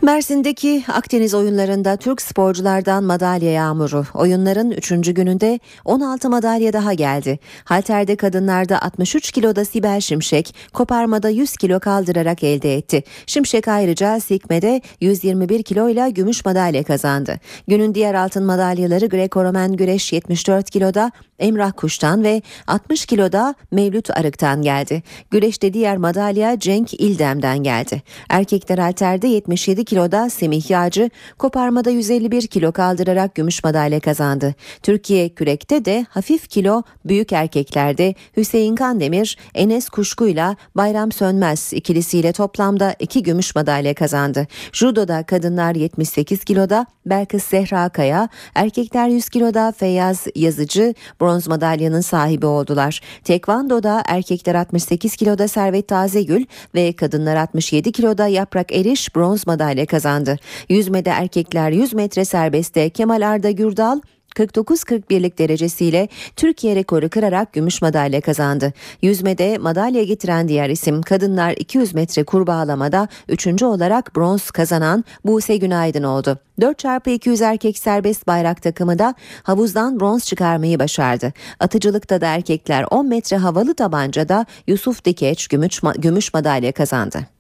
[0.04, 4.06] Mersin'deki Akdeniz oyunlarında Türk sporculardan madalya yağmuru.
[4.14, 4.90] Oyunların 3.
[5.14, 7.40] gününde 16 madalya daha geldi.
[7.64, 13.04] Halterde kadınlarda 63 kiloda Sibel Şimşek, koparmada 100 kilo kaldırarak elde etti.
[13.26, 17.40] Şimşek ayrıca sikmede 121 kiloyla gümüş madalya kazandı.
[17.68, 24.62] Günün diğer altın madalyaları Greco-Romen güreş 74 kiloda Emrah Kuş'tan ve 60 kiloda Mevlüt Arık'tan
[24.62, 25.04] geldi.
[25.32, 28.02] Güreşte diğer madalya Cenk İldem'den geldi.
[28.30, 34.56] Erkekler halterde 77 kiloda Semih Yağcı, koparmada 151 kilo kaldırarak gümüş madalya kazandı.
[34.84, 42.96] Türkiye kürekte de hafif kilo büyük erkeklerde Hüseyin Kandemir, Enes Kuşku'yla Bayram Sönmez ikilisiyle toplamda
[43.00, 44.48] 2 gümüş madalya kazandı.
[44.72, 52.46] Judo'da kadınlar 78 kiloda Belkıs Zehra Kaya, erkekler 100 kiloda Feyyaz Yazıcı bronz madalyanın sahibi
[52.46, 53.02] oldular.
[53.24, 60.38] Tekvando'da erkekler 68 kiloda Servet Tazegül ve kadınlar 67 kiloda Yaprak Eriş bronz madalya kazandı.
[60.70, 64.00] Yüzmede erkekler 100 metre serbestte Kemal Arda Gürdal
[64.34, 68.74] 49-41'lik derecesiyle Türkiye rekoru kırarak gümüş madalya kazandı.
[69.02, 73.64] Yüzmede madalya getiren diğer isim kadınlar 200 metre kurbağalamada 3.
[73.64, 76.38] olarak bronz kazanan Buse Günaydın oldu.
[76.60, 81.34] 4x200 erkek serbest bayrak takımı da havuzdan bronz çıkarmayı başardı.
[81.60, 87.33] Atıcılıkta da erkekler 10 metre havalı tabancada Yusuf Dikeç gümüş, gümüş madalya kazandı.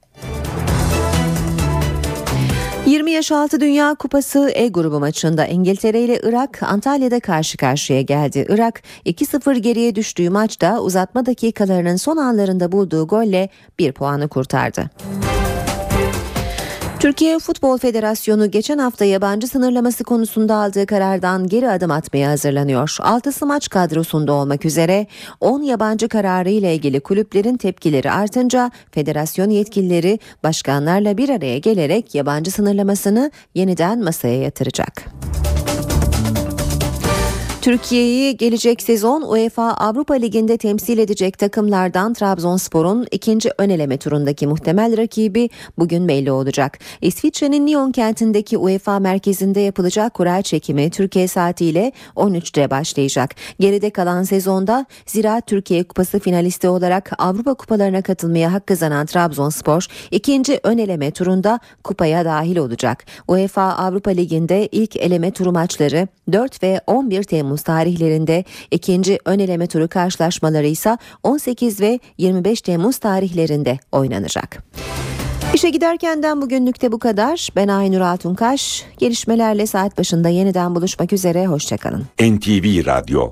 [2.93, 8.45] 20 yaş altı Dünya Kupası E grubu maçında İngiltere ile Irak Antalya'da karşı karşıya geldi.
[8.49, 14.89] Irak 2-0 geriye düştüğü maçta uzatma dakikalarının son anlarında bulduğu golle bir puanı kurtardı.
[17.03, 22.97] Türkiye Futbol Federasyonu geçen hafta yabancı sınırlaması konusunda aldığı karardan geri adım atmaya hazırlanıyor.
[23.01, 25.07] Altısı maç kadrosunda olmak üzere
[25.39, 32.51] 10 yabancı kararı ile ilgili kulüplerin tepkileri artınca federasyon yetkilileri başkanlarla bir araya gelerek yabancı
[32.51, 35.03] sınırlamasını yeniden masaya yatıracak.
[37.63, 44.97] Türkiye'yi gelecek sezon UEFA Avrupa Ligi'nde temsil edecek takımlardan Trabzonspor'un ikinci ön eleme turundaki muhtemel
[44.97, 46.79] rakibi bugün belli olacak.
[47.01, 53.35] İsviçre'nin Lyon kentindeki UEFA merkezinde yapılacak kura çekimi Türkiye saatiyle 13'te başlayacak.
[53.59, 60.59] Geride kalan sezonda Ziraat Türkiye Kupası finalisti olarak Avrupa kupalarına katılmaya hak kazanan Trabzonspor ikinci
[60.63, 63.05] ön eleme turunda kupaya dahil olacak.
[63.27, 67.23] UEFA Avrupa Ligi'nde ilk eleme turu maçları 4 ve 11
[67.53, 74.63] Temmuz tarihlerinde ikinci ön eleme turu karşılaşmaları ise 18 ve 25 Temmuz tarihlerinde oynanacak.
[75.53, 77.49] İşe giderkenden bugünlükte bu kadar.
[77.55, 78.83] Ben Aynur Altunkaş.
[78.97, 81.47] Gelişmelerle saat başında yeniden buluşmak üzere.
[81.47, 82.03] Hoşçakalın.
[82.21, 83.31] NTV Radyo